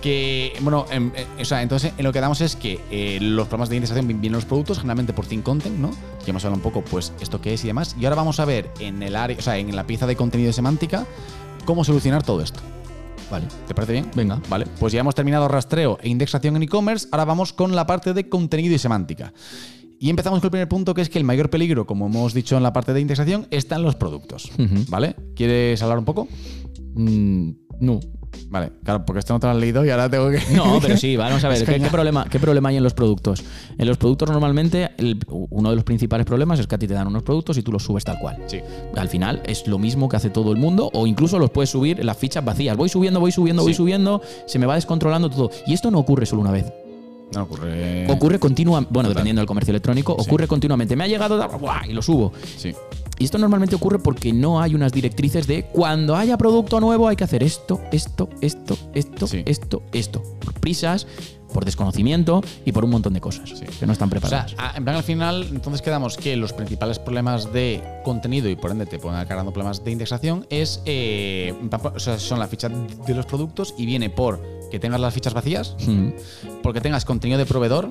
[0.02, 3.48] Que, bueno, em, eh, o sea, entonces en lo que damos es que eh, los
[3.48, 5.92] programas de indexación vienen los productos, generalmente por Think Content, ¿no?
[6.26, 7.96] Ya hemos hablado un poco, pues, esto qué es y demás.
[8.00, 10.50] Y ahora vamos a ver en el área, o sea, en la pieza de contenido
[10.50, 11.06] y semántica,
[11.66, 12.60] cómo solucionar todo esto.
[13.30, 13.46] Vale.
[13.68, 14.10] ¿Te parece bien?
[14.16, 14.42] Venga.
[14.50, 18.14] Vale, pues ya hemos terminado rastreo e indexación en e-commerce, ahora vamos con la parte
[18.14, 19.34] de contenido y semántica.
[20.00, 22.56] Y empezamos con el primer punto, que es que el mayor peligro, como hemos dicho
[22.56, 24.50] en la parte de indexación, está en los productos.
[24.88, 25.16] ¿Vale?
[25.36, 26.28] ¿Quieres hablar un poco?
[26.96, 28.00] Mm, no.
[28.50, 30.40] Vale, claro, porque esto no te lo has leído y ahora tengo que.
[30.56, 33.44] No, pero sí, vamos a ver, ¿qué, problema, ¿qué problema hay en los productos?
[33.78, 36.94] En los productos normalmente el- uno de los principales problemas es que a ti te
[36.96, 38.38] dan unos productos y tú los subes tal cual.
[38.48, 38.60] Sí.
[38.96, 42.00] Al final es lo mismo que hace todo el mundo o incluso los puedes subir
[42.00, 42.76] en las fichas vacías.
[42.76, 45.52] Voy subiendo, voy subiendo, voy subiendo, se me va descontrolando todo.
[45.68, 46.66] Y esto no ocurre solo una vez.
[47.36, 48.12] No ocurre.
[48.12, 49.18] Ocurre continuamente, bueno, Total.
[49.18, 50.26] dependiendo del comercio electrónico, Sí.
[50.28, 50.96] ocurre continuamente.
[50.96, 51.86] Me ha llegado ¡buah!
[51.88, 52.34] y lo subo.
[52.58, 52.74] Sí.
[53.20, 57.16] Y esto normalmente ocurre porque no hay unas directrices de cuando haya producto nuevo hay
[57.18, 59.44] que hacer esto, esto, esto, esto, Sí.
[59.46, 60.24] esto, esto.
[60.40, 61.06] Por prisas,
[61.54, 63.66] por desconocimiento y por un montón de cosas Sí.
[63.80, 64.56] que no están O sea, preparadas.
[64.78, 68.86] en plan al final, entonces quedamos que los principales problemas de contenido y por ende
[68.86, 71.54] te pueden acabar dando problemas de indexación es, eh,
[71.96, 75.34] o sea, son la ficha de los productos y viene por que tengas las fichas
[75.34, 76.10] vacías, Mm,
[76.62, 77.90] porque tengas contenido de proveedor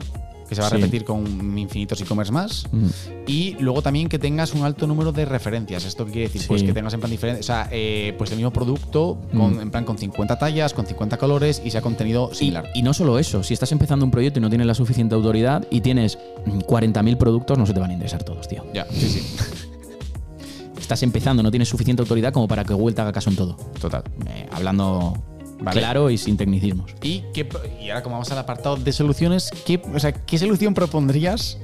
[0.48, 0.76] que se va a Sí.
[0.76, 2.64] repetir con infinitos e-commerce más.
[2.72, 2.86] mm.
[3.26, 5.84] Y luego también que tengas un alto número de referencias.
[5.84, 6.42] ¿Esto qué quiere decir?
[6.48, 7.40] Pues que tengas en plan diferente.
[7.40, 9.60] O sea, eh, pues el mismo producto, con, Mm.
[9.60, 12.68] en plan con 50 tallas, con 50 colores y sea contenido similar.
[12.74, 15.66] y no solo eso, si estás empezando un proyecto y no tienes la suficiente autoridad
[15.70, 18.64] y tienes mm, 40.000 productos, no se te van a indexar todos, tío.
[18.72, 19.22] Ya, sí, sí.
[20.80, 23.56] Estás empezando, no tienes suficiente autoridad como para que Google te haga caso en todo.
[23.80, 24.02] Total.
[24.26, 25.12] Eh, hablando
[25.60, 25.80] Vale.
[25.80, 26.92] claro y sin tecnicismos.
[27.02, 30.38] ¿Y, qué, pro- y ahora, como vamos al apartado de soluciones, ¿qué, o sea, ¿qué
[30.38, 31.58] solución propondrías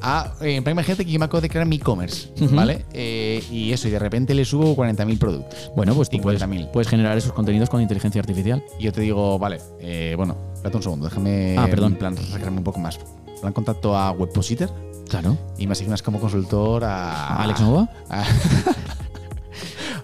[0.00, 0.34] a.
[0.40, 2.28] eh, imagínate que yo me acabo de crear mi e-commerce.
[2.52, 2.84] ¿vale?
[2.92, 5.72] Eh, y eso, y de repente le subo 40.000 productos.
[5.74, 6.70] Bueno, pues tú puedes, 50.000.
[6.70, 8.62] puedes generar esos contenidos con inteligencia artificial.
[8.78, 11.56] Y yo te digo, vale, eh, bueno, espérate un segundo, déjame.
[11.58, 11.94] Ah, perdón.
[11.94, 13.00] En plan, recrearme un poco más.
[13.40, 14.70] Plan, contacto a Webpositor.
[15.08, 15.36] Claro.
[15.58, 17.12] Y me asignas como consultor a.
[17.34, 17.88] ¿A Alex Nova?
[18.10, 18.22] A,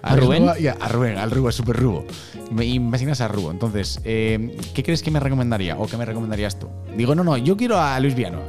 [0.05, 0.49] ¿A Rubén?
[0.59, 2.05] Y a, a Rubén, al Rubo, super Rubo.
[2.51, 3.51] Me, y me asignas a Rubo.
[3.51, 5.77] Entonces, eh, ¿qué crees que me recomendaría?
[5.77, 6.67] ¿O qué me recomendarías tú?
[6.95, 8.39] Digo, no, no, yo quiero a Luis Viano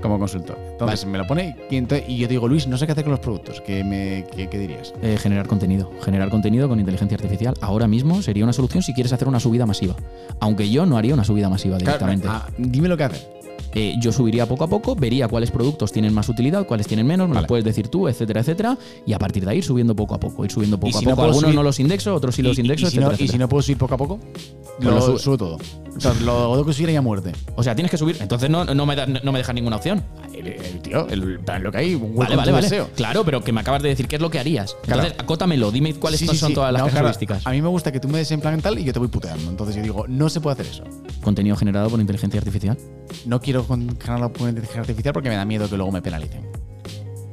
[0.00, 0.58] como consultor.
[0.72, 3.60] Entonces me lo pone y, yo digo, Luis, no sé qué hacer con los productos.
[3.60, 4.92] ¿Qué, me, qué, qué dirías?
[5.02, 5.90] Eh, generar contenido.
[6.04, 9.66] Generar contenido con inteligencia artificial ahora mismo sería una solución si quieres hacer una subida
[9.66, 9.94] masiva.
[10.40, 12.26] Aunque yo no haría una subida masiva directamente.
[12.26, 13.35] Claro, ah, dime lo que hacer.
[13.78, 17.28] Eh, yo subiría poco a poco, vería cuáles productos tienen más utilidad, cuáles tienen menos,
[17.28, 17.44] me Vale.
[17.44, 20.18] lo puedes decir tú, etcétera, etcétera, y a partir de ahí ir subiendo poco a
[20.18, 21.24] poco, ir subiendo poco ¿Y a si no poco.
[21.24, 23.18] Algunos subir- no los indexo, otros sí los Y- indexo, y, si no, etcétera, y
[23.18, 23.44] si etcétera.
[23.44, 25.58] no puedo subir poco a poco, Pues lo, lo subo todo.
[25.94, 27.32] O sea, lo tengo que subir ahí a muerte.
[27.54, 30.02] O sea, tienes que subir, entonces no, no, me, da- no me dejas ninguna opción.
[30.32, 32.62] El, el tío, el, lo que hay, un Vale, vale, vale.
[32.64, 32.88] deseo.
[32.96, 34.74] Claro, pero que me acabas de decir qué es lo que harías.
[34.84, 35.02] Claro.
[35.02, 37.46] Entonces, acótamelo, dime cuáles Sí, son sí, todas las No, casuísticas.
[37.46, 39.08] a mí me gusta que tú me des en plan tal y yo te voy
[39.08, 39.50] puteando.
[39.50, 40.84] Entonces yo digo, no se puede hacer eso.
[41.22, 42.78] Contenido generado por inteligencia artificial.
[43.24, 46.42] No quiero con- generarlo por inteligencia artificial porque me da miedo que luego me penalicen.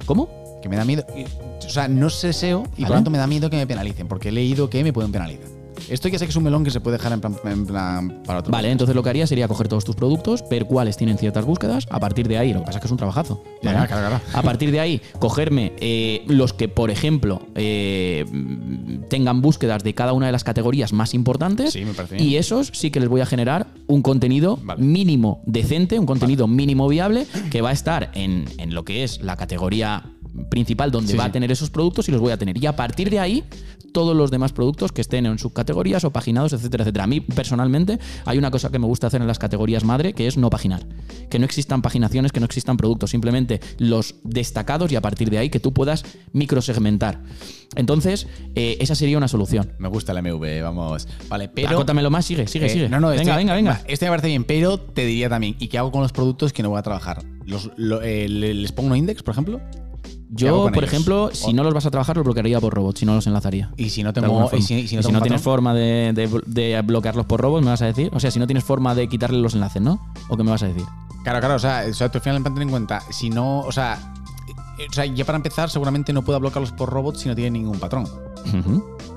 [0.05, 0.59] ¿Cómo?
[0.61, 1.05] Que me da miedo.
[1.65, 4.07] O sea, no sé SEO y por lo tanto me da miedo que me penalicen
[4.07, 5.47] porque he leído que me pueden penalizar.
[5.89, 8.23] Esto ya sé que es un melón que se puede dejar en plan, en plan
[8.25, 8.51] para otro.
[8.51, 11.87] Vale, entonces lo que haría sería coger todos tus productos, ver cuáles tienen ciertas búsquedas,
[11.89, 13.43] a partir de ahí, lo que pasa es que es un trabajazo.
[13.61, 14.21] Claro, claro.
[14.33, 18.25] A partir de ahí, cogerme eh, los que, por ejemplo, eh,
[19.09, 21.73] tengan búsquedas de cada una de las categorías más importantes.
[21.73, 22.27] Sí, me parece bien.
[22.27, 24.83] Y esos sí que les voy a generar un contenido Vale.
[24.83, 29.21] mínimo decente, un contenido mínimo viable, que va a estar en, en lo que es
[29.21, 30.12] la categoría
[30.49, 31.29] principal donde Sí, va sí.
[31.29, 32.57] a tener esos productos y los voy a tener.
[32.61, 33.43] Y a partir de ahí,
[33.93, 37.03] todos los demás productos que estén en subcategorías o paginados, etcétera, etcétera.
[37.03, 40.25] A mí, personalmente, hay una cosa que me gusta hacer en las categorías madre, que
[40.25, 40.83] es no paginar.
[41.29, 45.37] Que no existan paginaciones, que no existan productos, simplemente los destacados y a partir de
[45.37, 47.21] ahí que tú puedas microsegmentar.
[47.75, 49.73] Entonces, eh, esa sería una solución.
[49.79, 51.07] Me gusta el MV, vamos.
[51.29, 51.69] Vale, pero.
[51.69, 52.89] Acótamelo más, sigue, sigue, Eh, sigue.
[52.89, 53.71] No, no, venga, este, venga, venga.
[53.71, 56.53] va, Este me parece bien, pero te diría también, ¿y qué hago con los productos
[56.53, 57.23] que no voy a trabajar?
[57.45, 59.59] Los, lo- eh, ¿le- ¿Les pongo un index, por ejemplo?
[60.35, 62.99] ¿Qué hago Yo, por ejemplo, si no los vas a trabajar, los bloquearía por robots,
[62.99, 63.71] si no los enlazaría.
[63.77, 64.49] Y si no tengo.
[64.53, 67.25] Y si, y si no, Y si tengo no tienes forma de, de- de bloquearlos
[67.25, 68.09] por robots, me vas a decir.
[68.13, 69.99] O sea, si no tienes forma de quitarle los enlaces, ¿no?
[70.29, 70.83] ¿O qué me vas a decir?
[71.23, 73.71] Claro, claro, o sea, o sea, tú al final ten en cuenta, si no, o
[73.71, 73.97] sea,
[74.77, 77.53] eh, o sea, ya para empezar, seguramente no puedo bloquearlos por robots si no tienen
[77.53, 78.05] ningún patrón.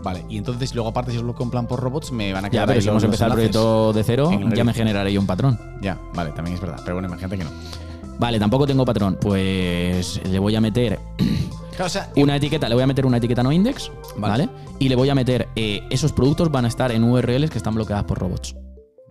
[0.04, 2.48] Vale, y entonces luego aparte si os bloqueo en plan por robots me van a
[2.48, 5.12] Ya, quedar pero ahí si vamos a empezar el proyecto de cero, ya me generaré
[5.12, 5.58] yo un patrón.
[5.82, 7.50] Ya, vale, también es verdad, pero bueno, imagínate que no.
[8.18, 9.18] Vale, tampoco tengo patrón.
[9.20, 10.98] Pues le voy a meter
[11.76, 14.46] Claro, o sea, una etiqueta, le voy a meter una etiqueta no index, ¿vale?
[14.46, 14.48] Vale.
[14.78, 17.74] Y le voy a meter, eh, esos productos van a estar en URLs que están
[17.74, 18.54] bloqueadas por robots.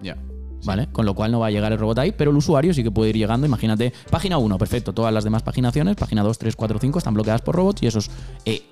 [0.01, 0.18] ya.
[0.64, 0.88] ¿Vale?
[0.91, 2.89] Con lo cual no va a llegar el robot ahí, pero el usuario sí que
[2.89, 3.45] puede ir llegando.
[3.45, 4.93] Imagínate, página 1, perfecto.
[4.93, 8.10] Todas las demás paginaciones, página 2, 3, 4, 5, están bloqueadas por robots y esos
[8.45, 8.64] eh,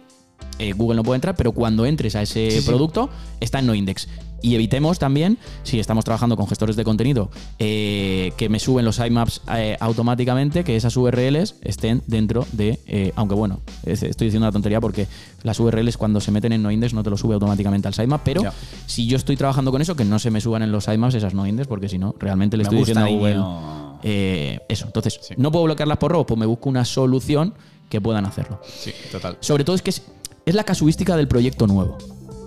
[0.60, 2.68] eh, Google no puede entrar, pero cuando entres a ese Sí, sí.
[2.68, 4.08] producto, está en no index.
[4.46, 8.98] Y evitemos también, si estamos trabajando con gestores de contenido, eh, que me suben los
[8.98, 12.78] sitemaps eh, automáticamente, que esas URLs estén dentro de.
[12.86, 15.08] eh, aunque bueno, es- estoy diciendo una tontería porque
[15.44, 18.22] las URLs cuando se meten en no index no te lo sube automáticamente al sitemap,
[18.26, 18.44] pero
[18.86, 21.34] si yo estoy trabajando con eso, que no se me suban en los sitemaps esas
[21.34, 24.60] no index, porque si no, realmente le Me estoy diciendo a Google.
[24.68, 25.36] eso, entonces, Sí.
[25.38, 27.54] no puedo bloquearlas por robots, pues me busco una solución
[27.90, 28.60] que puedan hacerlo.
[28.66, 29.38] Sí, total.
[29.40, 30.02] Sobre todo es que es,
[30.46, 31.98] es la casuística del proyecto nuevo.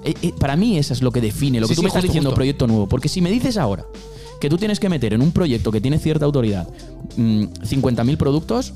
[0.05, 1.89] Eh, eh, para mí eso es lo que define, lo que Sí, tú sí, me
[1.89, 2.37] estás diciendo justo.
[2.37, 2.89] proyecto nuevo.
[2.89, 3.85] Porque si me dices ahora
[4.41, 6.69] que tú tienes que meter en un proyecto que tiene cierta autoridad
[7.17, 8.75] mm, 50.000 productos,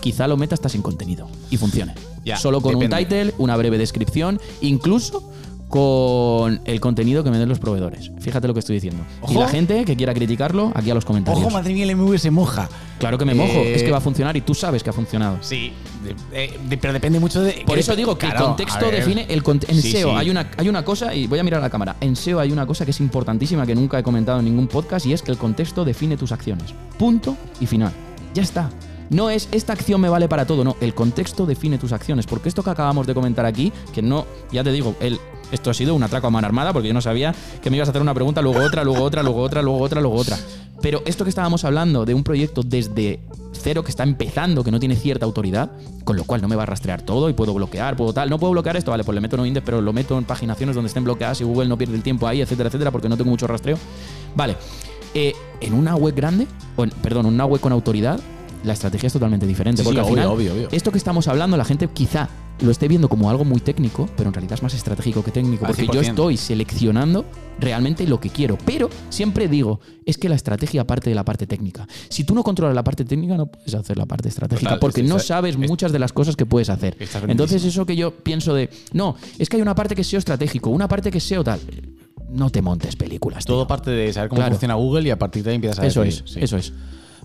[0.00, 1.94] quizá lo metas hasta sin contenido y funcione.
[2.24, 2.96] Ya, Solo con depende.
[2.96, 5.30] un title, una breve descripción, incluso
[5.68, 8.10] con el contenido que me den los proveedores.
[8.18, 9.04] Fíjate lo que estoy diciendo.
[9.28, 11.44] Y la gente que quiera criticarlo, aquí a los comentarios.
[11.46, 12.68] Ojo, madre mía, el MV se moja.
[12.98, 14.92] Claro que me mojo, Eh, es que va a funcionar y tú sabes que ha
[14.92, 15.38] funcionado.
[15.42, 15.72] Sí,
[16.04, 17.62] de- eh, de- pero depende mucho de.
[17.66, 20.16] Por eso digo que Claro, el contexto define el cont- en Sí, SEO sí.
[20.16, 21.96] hay una hay una cosa y voy a mirar a la cámara.
[22.00, 25.06] En SEO hay una cosa que es importantísima que nunca he comentado en ningún podcast
[25.06, 26.74] y es que el contexto define tus acciones.
[26.98, 27.92] Punto y final.
[28.34, 28.70] Ya está.
[29.10, 32.48] No es esta acción me vale para todo, no, el contexto define tus acciones, porque
[32.48, 35.18] esto que acabamos de comentar aquí, que no, ya te digo, el
[35.50, 37.88] esto ha sido un atraco a mano armada porque yo no sabía que me ibas
[37.88, 40.38] a hacer una pregunta, luego otra, luego otra, luego otra, luego otra, luego otra.
[40.82, 43.20] Pero esto que estábamos hablando de un proyecto desde
[43.52, 45.70] cero que está empezando, que no tiene cierta autoridad,
[46.04, 48.30] con lo cual no me va a rastrear todo y puedo bloquear, puedo tal.
[48.30, 50.74] No puedo bloquear esto, vale, pues le meto no index, pero lo meto en paginaciones
[50.74, 53.30] donde estén bloqueadas y Google no pierde el tiempo ahí, etcétera, etcétera, porque no tengo
[53.30, 53.76] mucho rastreo.
[54.34, 54.56] Vale,
[55.12, 58.18] eh, en una web grande, o en- perdón, en una web con autoridad,
[58.64, 59.82] la estrategia es totalmente diferente.
[59.82, 60.68] Sí, porque sí, al obvio, final, obvio, obvio.
[60.72, 62.28] esto que estamos hablando, la gente quizá
[62.60, 65.64] lo esté viendo como algo muy técnico, pero en realidad es más estratégico que técnico,
[65.64, 66.08] Al porque yo 100%.
[66.10, 67.24] estoy seleccionando
[67.58, 68.58] realmente lo que quiero.
[68.66, 71.86] Pero siempre digo, es que la estrategia parte de la parte técnica.
[72.10, 75.00] Si tú no controlas la parte técnica, no puedes hacer la parte estratégica, Total, porque
[75.00, 76.98] es- no es- sabes es- muchas de las cosas que puedes hacer.
[77.28, 80.68] Entonces, eso que yo pienso de, no, es que hay una parte que SEO estratégico,
[80.68, 81.60] una parte que SEO tal.
[82.28, 83.44] No te montes películas.
[83.44, 83.68] Todo tío.
[83.68, 84.52] parte de saber cómo Claro.
[84.52, 86.38] funciona Google y a partir de ahí empiezas a Eso es, sí.
[86.40, 86.72] eso es.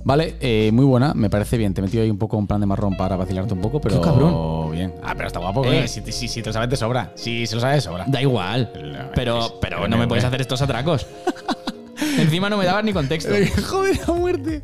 [0.06, 1.74] Vale, eh, muy buena, me parece bien.
[1.74, 3.96] Te he metido ahí un poco en plan de marrón para vacilarte un poco, pero.
[4.00, 4.72] Qué cabrón.
[4.72, 4.94] Bien.
[5.04, 5.86] Ah, pero está guapo, Eh.
[5.86, 5.88] eh.
[5.88, 7.12] Si, si, si te lo sabes de sobra.
[7.16, 8.06] Si se lo sabes sobra.
[8.08, 8.72] Da igual.
[9.16, 11.08] Pero- Pero, no me puedes hacer estos atracos.
[12.20, 13.32] Encima no me dabas ni contexto.
[13.32, 14.62] ¿Te Joder, a muerte.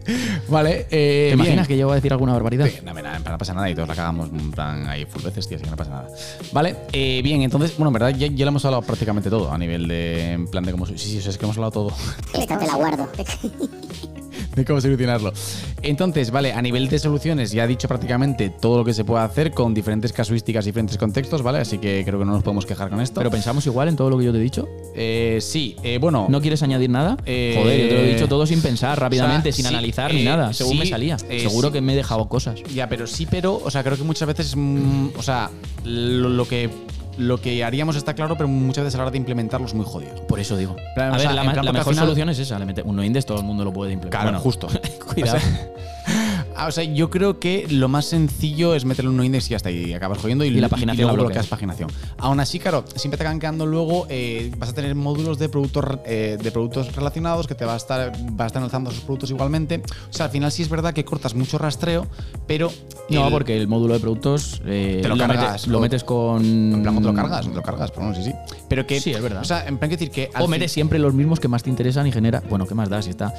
[0.47, 1.31] Vale, eh.
[1.33, 1.67] imaginas bien.
[1.67, 2.67] que llego a decir alguna barbaridad?
[2.67, 5.47] Sí, No, nada, no pasa nada y todos la cagamos en plan ahí full veces,
[5.47, 6.07] tío, así que no pasa nada.
[6.51, 9.57] Vale, eh, bien, entonces, bueno, en verdad ya, ya lo hemos hablado prácticamente todo a
[9.57, 10.85] nivel de, en plan de cómo...
[10.85, 11.91] Sí, sí, o sea, es que hemos hablado todo.
[12.33, 13.07] Esta te la guardo.
[14.55, 15.33] de cómo solucionarlo.
[15.81, 19.23] Entonces, vale, a nivel de soluciones ya he dicho prácticamente todo lo que se puede
[19.23, 21.59] hacer con diferentes casuísticas, diferentes contextos, ¿vale?
[21.59, 23.19] Así que creo que no nos podemos quejar con esto.
[23.19, 24.67] Pero pensamos igual en todo lo que yo te he dicho.
[24.95, 26.27] Eh, sí, eh, bueno...
[26.29, 27.17] ¿No quieres añadir nada?
[27.25, 29.73] Eh, Joder, yo te lo he dicho todo sin pensar, rápidamente, o sea, sin sí,
[29.73, 31.17] analizar eh, ni nada, según sí, me salía.
[31.29, 31.73] eh, Seguro sí.
[31.73, 32.61] que me he dejado cosas.
[32.73, 35.49] Ya, pero sí, pero, o sea, creo que muchas veces, mm, o sea,
[35.83, 36.69] lo, lo que
[37.17, 39.85] lo que haríamos está claro, pero muchas veces a la hora de implementarlo es muy
[39.85, 40.15] jodido.
[40.27, 40.75] Por eso digo.
[40.95, 43.03] plan, a o ver, sea, la, mejor final- solución es esa, le mete un no
[43.03, 44.21] index, todo el mundo lo puede implementar.
[44.21, 44.67] Claro, justo.
[45.13, 45.37] cuidado.
[45.37, 45.69] O sea,
[46.55, 49.53] ah, o sea, yo creo que lo más sencillo es meterle un no index y
[49.55, 51.89] está, y acabas jodiendo y, Y la paginación luego la bloqueas paginación.
[52.17, 55.85] Aún así, claro, siempre te acaban quedando luego, eh, vas a tener módulos de productos
[56.05, 59.29] eh, de productos relacionados que te va a estar, va a estar lanzando esos productos
[59.31, 59.81] igualmente.
[60.09, 62.07] O sea, al final sí es verdad que cortas mucho rastreo,
[62.47, 62.71] pero.
[63.09, 66.43] No, el- porque el módulo de productos eh, Te lo cargas, lo o- metes con.
[66.45, 68.35] En plan, no te lo cargas, no te lo cargas, pero bueno, sí, sí.
[68.69, 68.99] Pero que.
[68.99, 69.41] Sí, es verdad.
[69.41, 70.29] O sea, en plan, que decir que.
[70.39, 72.41] O metes siempre los mismos que más te interesan y genera.
[72.49, 73.01] Bueno, ¿qué más da?
[73.01, 73.33] Si está.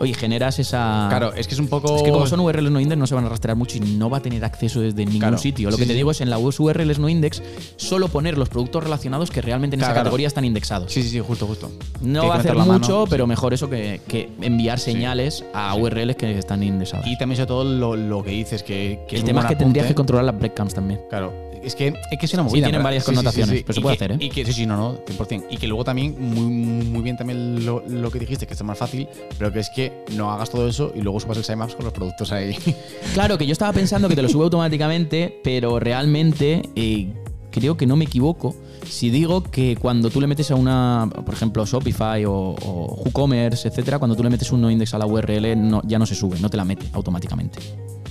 [0.00, 1.06] Oye, generas esa.
[1.08, 1.96] Claro, es que es un poco.
[1.96, 4.08] Es que como son URLs no index no se van a rastrear mucho y no
[4.08, 5.38] va a tener acceso desde ningún Claro.
[5.38, 5.70] sitio.
[5.70, 5.96] Lo Sí, que te sí.
[5.96, 7.42] digo es en las URLs no index
[7.76, 10.04] solo poner los productos relacionados que realmente en Claro, esa claro.
[10.06, 10.92] categoría están indexados.
[10.92, 11.70] Sí, sí, sí, justo, justo.
[12.00, 15.74] No va a hacer la mucho, mano, pero mejor eso que, que enviar señales a.
[15.74, 17.06] URLs que están indexadas.
[17.06, 19.56] Y también sobre todo lo, lo que dices, que, que el es tema es que
[19.56, 21.00] tendrías que controlar las breadcrums también.
[21.10, 21.32] Claro,
[21.62, 22.52] es que es que es una Sí, movida.
[22.66, 22.84] tienen ¿verdad?
[22.84, 24.24] varias connotaciones, pero se Y puede que- hacer, ¿eh?
[24.24, 25.44] Y que sí, sí, no, no, 100%.
[25.50, 26.44] Y que luego también, muy,
[26.84, 30.04] muy bien también lo, lo que dijiste, que está más fácil, pero que es que
[30.16, 32.56] no hagas todo eso y luego subas el sitemaps con los productos ahí.
[33.14, 37.12] Claro, que yo estaba pensando que te lo sube automáticamente, pero realmente eh,
[37.50, 38.54] creo que no me equivoco
[38.86, 43.68] si digo que cuando tú le metes a una, por ejemplo, Shopify o, o WooCommerce,
[43.68, 46.14] etcétera, cuando tú le metes un no index a la URL, no- ya no se
[46.14, 47.58] sube, no te la mete automáticamente.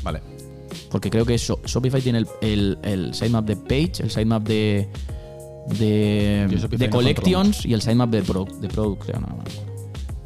[0.03, 0.21] vale.
[0.89, 4.87] Porque creo que Sho- Shopify tiene el, el, el sitemap de page, el sitemap de.
[5.79, 6.47] de,
[6.79, 9.43] no collections y el sitemap de, product, de product, creo, no, no.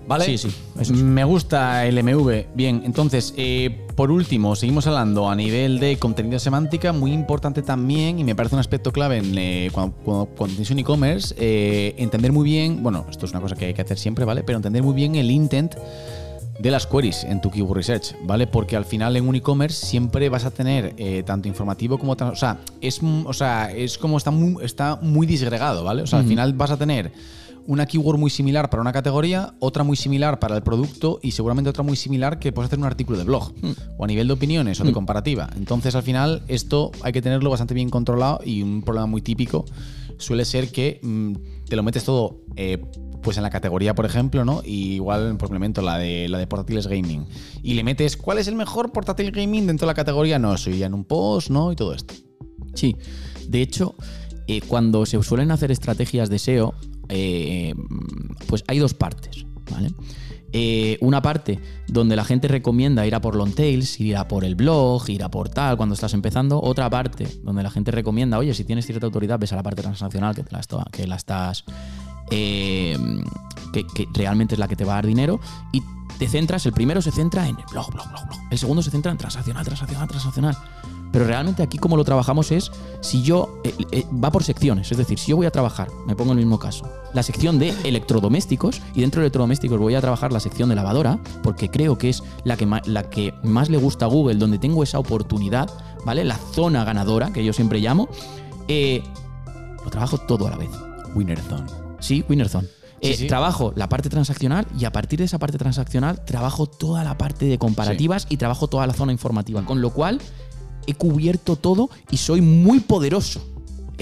[0.07, 0.25] ¿Vale?
[0.25, 0.49] Sí, sí,
[0.79, 1.01] eso sí.
[1.03, 2.47] Me gusta el MV.
[2.53, 8.19] Bien, entonces, eh, por último, seguimos hablando a nivel de contenido semántica, muy importante también,
[8.19, 11.95] y me parece un aspecto clave en, eh, cuando, cuando, cuando tienes un e-commerce, eh,
[11.97, 14.43] entender muy bien, bueno, esto es una cosa que hay que hacer siempre, ¿vale?
[14.43, 15.75] Pero entender muy bien el intent
[16.59, 18.47] de las queries en tu keyword research, ¿vale?
[18.47, 22.13] Porque al final en un e-commerce siempre vas a tener eh, tanto informativo como...
[22.13, 26.03] O sea, es, o sea, es como está muy, está muy disgregado, ¿vale?
[26.03, 27.11] O sea, al final vas a tener
[27.67, 31.69] una keyword muy similar para una categoría, otra muy similar para el producto y seguramente
[31.69, 33.53] otra muy similar que puedes hacer un artículo de blog
[33.97, 35.49] o a nivel de opiniones o de comparativa.
[35.55, 39.65] Entonces, al final, esto hay que tenerlo bastante bien controlado y un problema muy típico
[40.21, 41.33] suele ser que mm,
[41.67, 42.81] te lo metes todo eh,
[43.21, 44.61] pues en la categoría, por ejemplo, ¿no?
[44.65, 47.25] Y igual, por ejemplo, la de, la de portátiles gaming.
[47.63, 50.39] Y le metes, ¿cuál es el mejor portátil gaming dentro de la categoría?
[50.39, 51.71] No, soy ya en un post, ¿no?
[51.71, 52.13] Y todo esto.
[52.73, 52.95] Sí,
[53.47, 53.95] de hecho,
[54.47, 56.73] eh, cuando se suelen hacer estrategias de SEO,
[57.09, 57.73] eh,
[58.47, 59.91] pues hay dos partes, ¿vale?
[60.53, 64.43] Eh, una parte donde la gente recomienda ir a por long tails, ir a por
[64.43, 66.61] el blog, ir a por tal cuando estás empezando.
[66.61, 69.81] Otra parte donde la gente recomienda, oye, si tienes cierta autoridad, ves a la parte
[70.59, 71.63] esto- que la estás.
[72.31, 72.97] Eh,
[73.71, 75.39] que, realmente es la que te va a dar dinero.
[75.71, 75.83] Y
[76.17, 78.39] te centras, el primero se centra en blog, blog, blog, blog.
[78.49, 80.57] El segundo se centra en transaccional, transaccional, transaccional.
[81.11, 82.71] Pero realmente aquí como lo trabajamos es,
[83.01, 86.15] si yo, eh, eh, va por secciones, es decir, si yo voy a trabajar, me
[86.15, 90.01] pongo en el mismo caso, la sección de electrodomésticos y dentro de electrodomésticos voy a
[90.01, 93.77] trabajar la sección de lavadora, porque creo que es la que, la que más le
[93.77, 95.69] gusta a Google, donde tengo esa oportunidad,
[96.05, 96.23] ¿vale?
[96.23, 98.07] La zona ganadora, que yo siempre llamo,
[98.69, 99.03] eh,
[99.83, 100.69] lo trabajo todo a la vez.
[101.13, 101.80] Winner Zone.
[102.01, 102.67] Sí, Winnerzone.
[102.67, 103.27] Sí, Eh, sí.
[103.27, 107.45] Trabajo la parte transaccional y a partir de esa parte transaccional trabajo toda la parte
[107.45, 109.65] de comparativas y trabajo toda la zona informativa.
[109.65, 110.21] Con lo cual
[110.85, 113.41] he cubierto todo y soy muy poderoso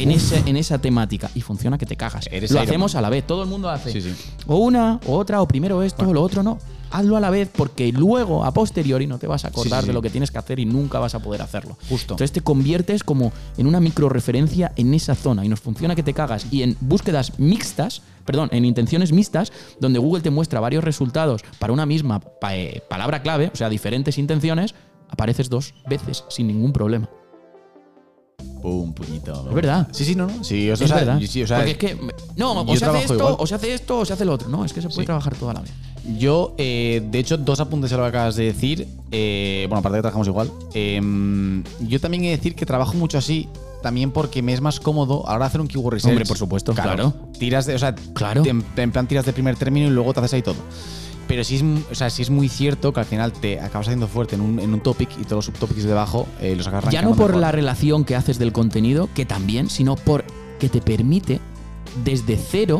[0.01, 1.29] en, ese, en esa temática.
[1.35, 2.27] Y funciona que te cagas.
[2.31, 2.99] Eres lo hacemos Man.
[2.99, 3.25] a la vez.
[3.27, 4.13] Todo el mundo hace Sí, sí.
[4.47, 6.57] o una o otra, o primero esto, o lo otro no.
[6.91, 9.93] Hazlo a la vez porque luego, a posteriori, no te vas a acordar Sí, de
[9.93, 11.77] lo que tienes que hacer y nunca vas a poder hacerlo.
[11.87, 12.13] Justo.
[12.15, 16.01] Entonces te conviertes como en una micro referencia en esa zona y nos funciona que
[16.01, 16.47] te cagas.
[16.49, 21.73] Y en búsquedas mixtas, perdón, en intenciones mixtas, donde Google te muestra varios resultados para
[21.73, 24.73] una misma pa- eh, palabra clave, o sea, diferentes intenciones,
[25.09, 27.07] apareces dos veces sin ningún problema.
[28.61, 29.45] Pum, puñito.
[29.47, 29.87] Es verdad.
[29.91, 30.43] Sí, sí, no, no.
[30.43, 31.19] Sí, o sea, es verdad.
[31.27, 31.97] sí, o sea, Porque es que.
[32.35, 33.35] No, o se hace esto, igual.
[33.39, 34.49] o se hace esto, o se hace lo otro.
[34.49, 35.05] No, es que se puede Sí.
[35.05, 35.71] trabajar toda la vez.
[36.17, 38.87] Yo, eh, de hecho, dos apuntes a lo que acabas de decir.
[39.11, 40.51] Eh, bueno, aparte que trabajamos igual.
[40.73, 40.99] Eh,
[41.81, 43.47] yo también he de decir que trabajo mucho así.
[43.81, 46.11] También porque me es más cómodo ahora hacer un keyword research.
[46.11, 47.13] Hombre, por supuesto, claro.
[47.37, 48.41] Tiras de, o sea, Claro.
[48.43, 50.55] te- en plan tiras de primer término y luego te haces ahí todo.
[51.29, 54.07] Pero sí es, o sea, sí es muy cierto que al final te acabas haciendo
[54.07, 56.91] fuerte en un, en un topic y todos los subtopics de debajo eh, los acabas
[56.91, 60.25] Ya no por la relación que haces del contenido, que también, sino por
[60.59, 61.39] que te permite
[62.03, 62.79] desde cero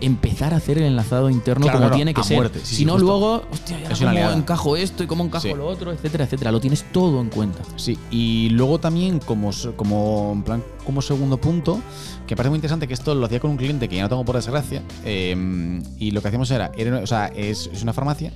[0.00, 2.36] empezar a hacer el enlazado interno Claro, como claro, tiene que ser.
[2.36, 3.06] muerte, sí, si sí, no, justo.
[3.06, 5.54] luego, hostia, ¿y ahora Es cómo encajo esto y cómo encajo Sí.
[5.54, 6.52] lo otro, etcétera, etcétera.
[6.52, 7.62] Lo tienes todo en cuenta.
[7.76, 11.80] Sí, y luego también como, como, en plan, como segundo punto,
[12.26, 14.24] que parece muy interesante que esto lo hacía con un cliente que ya no tengo
[14.24, 18.32] por desgracia, eh, y lo que hacíamos era, era- o sea, es, es una farmacia,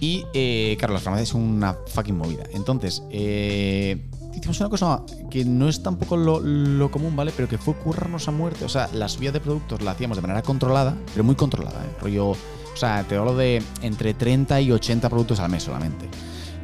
[0.00, 2.44] y eh, claro, las farmacias son una fucking movida.
[2.52, 4.04] Entonces, eh,
[4.34, 7.32] hicimos una cosa que no es tampoco lo, lo común, ¿vale?
[7.36, 8.64] Pero que fue currarnos a muerte.
[8.64, 11.96] O sea, la subida de productos la hacíamos de manera controlada, pero muy controlada, ¿eh?
[12.00, 16.08] Rollo, o sea, te hablo de entre 30 y 80 productos al mes solamente.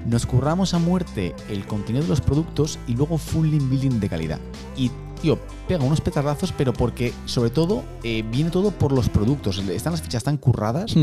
[0.07, 4.09] Nos curramos a muerte el contenido de los productos y luego full link building de
[4.09, 4.41] calidad.
[4.77, 4.91] Y,
[5.21, 9.59] tío, pega unos petardazos, pero porque, sobre todo, eh, viene todo por los productos.
[9.59, 10.95] Están las fichas tan curradas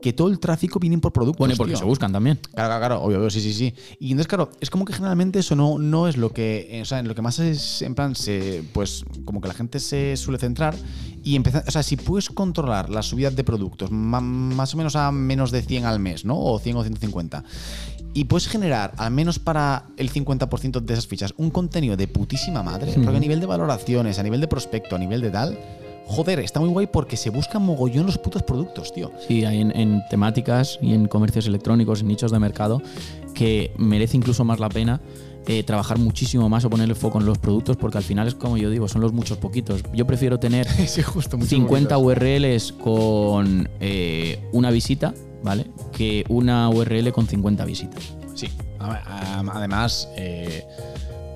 [0.00, 1.38] que todo el tráfico viene por productos.
[1.38, 1.78] Bueno, y porque tío.
[1.78, 2.38] se buscan también.
[2.54, 3.74] Claro, claro, claro, obvio, obvio, sí, sí, sí.
[3.98, 6.84] Y entonces, claro, es como que generalmente eso no, no es lo que, eh, o
[6.84, 10.16] sea, en lo que más es, en plan, se, pues, como que la gente se
[10.16, 10.74] suele centrar
[11.24, 15.10] y empezar, o sea, si puedes controlar la subida de productos más o menos a
[15.12, 16.38] menos de 100 al mes, ¿no?
[16.38, 17.44] O 100 o 150.
[18.14, 22.62] Y puedes generar, al menos para el 50% de esas fichas, un contenido de putísima
[22.62, 22.92] madre.
[22.94, 25.58] Porque a nivel de valoraciones, a nivel de prospecto, a nivel de tal,
[26.08, 29.12] joder, está muy guay porque se buscan mogollón los putos productos, tío.
[29.26, 32.82] Sí, hay en, en temáticas y en comercios electrónicos, en nichos de mercado,
[33.34, 35.00] que merece incluso más la pena
[35.50, 38.58] eh, trabajar muchísimo más o ponerle foco en los productos, porque al final es como
[38.58, 39.82] yo digo, son los muchos poquitos.
[39.94, 45.64] Yo prefiero tener Sí, justo, 50 URLs con eh, una visita, ¿vale?
[45.92, 48.12] Que una URL con 50 visitas.
[48.34, 50.66] Sí, además, eh,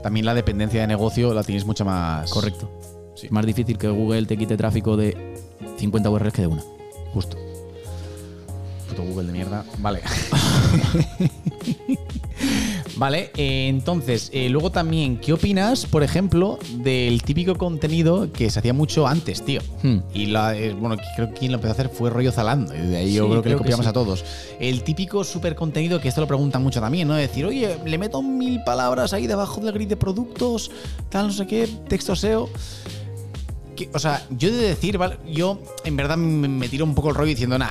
[0.02, 2.30] también la dependencia de negocio la tienes mucho más.
[2.30, 2.70] Correcto.
[3.14, 3.26] Sí.
[3.26, 5.36] Es más difícil que Google te quite tráfico de
[5.78, 6.62] 50 URLs que de una.
[7.12, 7.36] Justo.
[8.88, 9.64] Puto Google de mierda.
[9.78, 10.00] Vale.
[12.96, 18.58] vale, eh, entonces, eh, luego también, ¿qué opinas, por ejemplo, del típico contenido que se
[18.58, 19.60] hacía mucho antes, tío?
[19.82, 19.98] Hmm.
[20.14, 22.74] Y la, eh, bueno, creo que quien lo empezó a hacer fue Rollo Zalando.
[22.74, 23.90] Y de ahí yo creo que le copiamos sí.
[23.90, 24.24] a todos.
[24.60, 27.14] El típico super contenido que esto lo preguntan mucho también, ¿no?
[27.14, 30.70] Decir, oye, le meto mil palabras ahí debajo del grid de productos,
[31.08, 32.48] tal, no sé qué, texto SEO.
[33.76, 35.16] Que, o sea, yo he de decir, ¿vale?
[35.30, 37.70] Yo en verdad me, me tiro un poco el rollo diciendo, nah,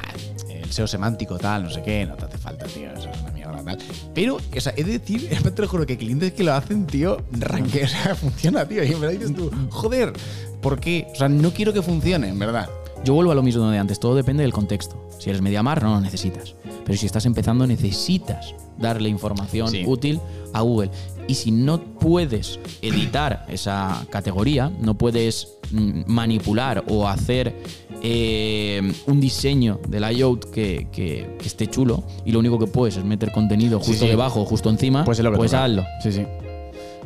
[0.50, 3.32] el SEO semántico, tal, no sé qué, no te hace falta, tío, eso es una
[3.32, 3.78] mierda, tal.
[4.14, 7.18] Pero, o sea, he de decir, te lo juro que clientes que lo hacen, tío,
[7.32, 8.84] ranque, o sea, funciona, tío.
[8.84, 10.14] Y en verdad dices tú, joder,
[10.62, 11.08] ¿por qué?
[11.14, 12.70] O sea, no quiero que funcione, en verdad.
[13.04, 15.10] Yo vuelvo a lo mismo de antes, todo depende del contexto.
[15.20, 16.56] Si eres Mediamar, no lo necesitas.
[16.86, 19.84] Pero si estás empezando, necesitas darle información Sí.
[19.86, 20.20] útil
[20.54, 20.90] a Google.
[21.32, 27.56] Y si no puedes editar esa categoría, no puedes mm, manipular o hacer
[28.04, 32.98] eh, un diseño del layout que, que- que esté chulo, y lo único que puedes
[32.98, 34.10] es meter contenido Sí, justo sí.
[34.10, 35.64] debajo, justo encima, Pues es lo que toca.
[35.64, 35.86] hazlo.
[36.04, 36.26] Sí, sí.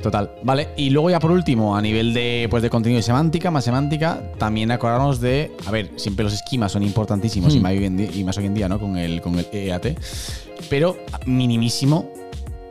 [0.02, 0.32] Total.
[0.44, 3.64] Vale, y luego ya por último, a nivel de, pues, de contenido y semántica, más
[3.64, 7.62] semántica, también acordarnos de, a ver, siempre los esquemas son importantísimos y, Hmm.
[7.62, 8.80] más hoy en día, y más hoy en día, ¿no?
[8.80, 9.96] Con el, con el EAT,
[10.70, 10.98] pero
[11.28, 12.10] minimísimo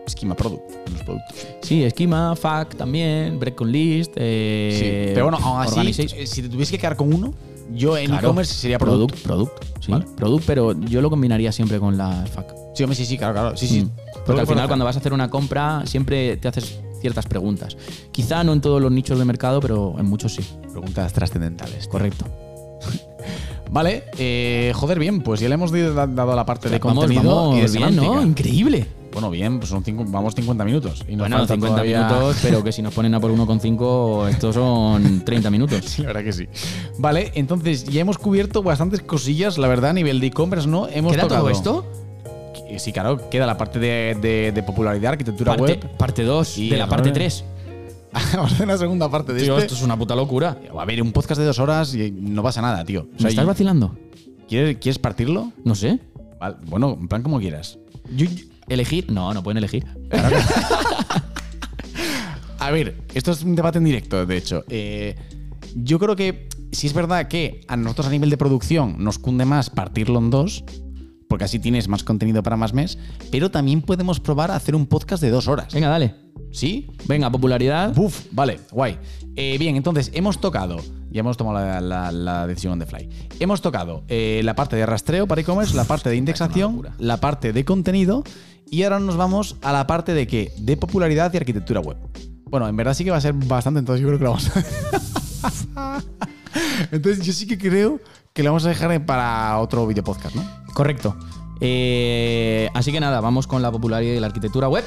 [0.06, 1.46] esquema product en los productos.
[1.62, 4.12] Sí, esquema, FAQ también, break on list.
[4.16, 7.32] eh, Sí, pero bueno, aún así, eh, si te tuviese que quedar con uno,
[7.72, 9.16] yo en Claro, e-commerce sería product.
[9.22, 9.90] Product, product, sí.
[9.92, 10.06] Vale.
[10.16, 12.54] Product, pero yo lo combinaría siempre con la FAQ.
[12.74, 13.56] Sí, hombre, sí, sí, claro, claro.
[13.56, 13.80] Sí, sí.
[13.82, 13.90] Mm.
[14.26, 17.76] Porque al final, cuando vas a hacer una compra, siempre te haces ciertas preguntas.
[18.12, 20.42] Quizá no en todos los nichos de mercado, pero en muchos sí.
[20.72, 21.86] Preguntas trascendentales.
[21.88, 22.26] Correcto.
[23.70, 27.58] Vale, eh, joder, bien, pues ya le hemos dado la parte de vamos, contenido vamos
[27.58, 28.22] y de bien, ¿no?
[28.22, 28.86] Increíble.
[29.14, 31.02] Bueno, bien, pues son cinco, vamos 50 minutos.
[31.08, 34.28] Y nos Bueno, falta 50 todavía- minutos, pero que si nos ponen a por 1,5,
[34.28, 35.84] estos son 30 minutos.
[35.86, 36.46] Sí, la verdad que sí.
[36.98, 40.88] Vale, entonces ya hemos cubierto bastantes cosillas, la verdad, a nivel de e-commerce, ¿no?
[40.88, 41.86] Hemos ¿Queda tocado todo esto?
[42.78, 45.96] Sí, claro, queda la parte de, de- de popularidad, arquitectura Parte, web.
[45.96, 47.14] parte 2 Y de la parte rollo.
[47.14, 47.44] 3.
[48.34, 49.66] Vamos a hacer una segunda parte de Tío, este.
[49.66, 50.58] esto es una puta locura.
[50.76, 53.02] A ver, un podcast de dos horas y no pasa nada, tío.
[53.02, 53.96] O ¿Me sea, estás vacilando?
[54.48, 55.52] ¿quieres, ¿Quieres partirlo?
[55.64, 55.98] No sé.
[56.40, 57.78] Vale, bueno, en plan como quieras.
[58.14, 59.10] Yo- yo- ¿Elegir?
[59.12, 59.84] No, no pueden elegir.
[62.58, 64.64] A ver, esto es un debate en directo, de hecho.
[64.68, 65.16] Eh,
[65.76, 69.44] yo creo que si es verdad que a nosotros a nivel de producción nos cunde
[69.44, 70.64] más partirlo en dos,
[71.28, 72.96] porque así tienes más contenido para más mes,
[73.30, 75.74] pero también podemos probar a hacer un podcast de dos horas.
[75.74, 76.14] Venga, dale.
[76.52, 76.86] ¿Sí?
[77.06, 77.92] Venga, popularidad.
[77.94, 78.96] Buf, vale, guay.
[79.36, 80.76] Eh, bien, entonces hemos tocado,
[81.10, 83.08] ya hemos tomado la, la- la decisión de Fly.
[83.40, 87.52] Hemos tocado eh, la parte de rastreo para e-commerce, la parte de indexación, la parte
[87.52, 88.22] de contenido
[88.70, 90.52] y ahora nos vamos a la parte de qué?
[90.58, 91.96] De popularidad y arquitectura web.
[92.44, 94.50] Bueno, en verdad sí que va a ser bastante, entonces yo creo que lo vamos
[95.74, 96.02] a
[96.90, 98.00] Entonces yo sí que creo
[98.32, 100.44] que lo vamos a dejar para otro video podcast, ¿no?
[100.72, 101.16] Correcto.
[101.60, 104.84] Eh, así que nada, vamos con la popularidad y la arquitectura web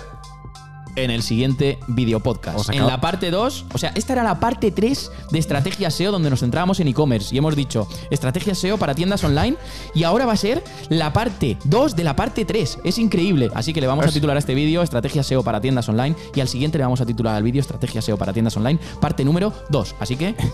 [0.97, 2.59] en el siguiente video podcast.
[2.59, 6.11] Os En la parte 2, o sea, esta era la parte 3 de estrategia SEO
[6.11, 9.55] donde nos centrábamos en e-commerce y hemos dicho estrategia SEO para tiendas online
[9.95, 12.79] y ahora va a ser la parte 2 de la parte 3.
[12.83, 13.49] Es increíble.
[13.53, 16.41] Así que le vamos a titular a este vídeo estrategia SEO para tiendas online y
[16.41, 19.53] al siguiente le vamos a titular al vídeo estrategia SEO para tiendas online, parte número
[19.69, 19.95] 2.
[19.99, 20.35] Así que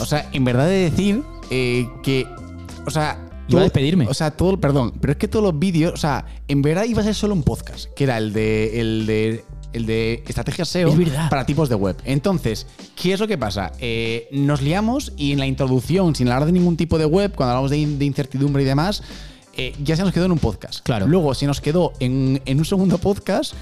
[0.00, 2.26] O sea, en verdad de decir eh, que.
[2.86, 3.20] O sea.
[3.46, 4.06] Iba a despedirme.
[4.08, 4.58] O sea, todo.
[4.58, 5.92] Perdón, pero es que todos los vídeos.
[5.92, 8.80] O sea, en verdad iba a ser solo un podcast, que era el de.
[8.80, 9.44] El de
[9.74, 10.94] el de estrategia SEO
[11.30, 11.96] para tipos de web.
[12.04, 12.66] Entonces,
[13.00, 13.72] ¿qué es lo que pasa?
[13.78, 17.52] Eh, nos liamos y en la introducción, sin hablar de ningún tipo de web, cuando
[17.52, 19.02] hablamos de, in- de incertidumbre y demás,
[19.56, 20.80] eh, ya se nos quedó en un podcast.
[20.82, 21.06] Claro.
[21.06, 23.52] Luego se nos quedó en, en un segundo podcast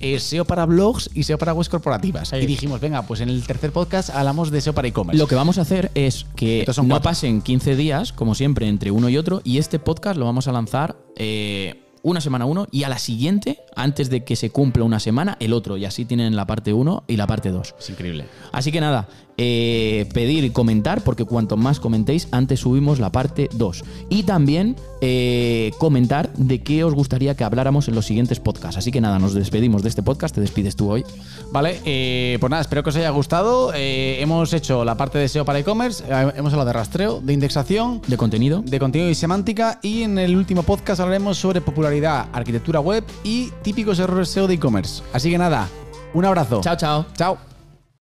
[0.00, 2.32] eh, SEO para blogs y SEO para webs corporativas.
[2.32, 5.18] Y dijimos, venga, pues en el tercer podcast hablamos de SEO para e-commerce.
[5.18, 7.10] Lo que vamos a hacer es que son no cuatro.
[7.10, 10.52] pasen 15 días, como siempre, entre uno y otro, y este podcast lo vamos a
[10.52, 15.00] lanzar eh, una semana uno y a la siguiente, antes de que se cumpla una
[15.00, 15.76] semana, el otro.
[15.76, 17.74] Y así tienen la parte 1 y la parte 2.
[17.78, 18.26] Es increíble.
[18.52, 19.08] Así que nada,
[19.38, 23.84] eh, pedir y comentar, porque cuanto más comentéis, antes subimos la parte 2.
[24.08, 28.76] Y también eh, comentar de qué os gustaría que habláramos en los siguientes podcasts.
[28.76, 30.34] Así que nada, nos despedimos de este podcast.
[30.34, 31.04] Te despides tú hoy.
[31.50, 33.72] Vale, eh, pues nada, espero que os haya gustado.
[33.74, 36.04] Eh, hemos hecho la parte de SEO para e-commerce,
[36.36, 38.62] hemos hablado de rastreo, de indexación, De contenido.
[38.64, 43.50] de contenido y semántica y en el último podcast hablaremos sobre popularidad, arquitectura web y
[43.62, 45.02] típicos errores SEO de e-commerce.
[45.12, 45.68] Así que nada,
[46.14, 46.60] un abrazo.
[46.62, 47.06] Chao, chao.
[47.16, 47.51] Chao.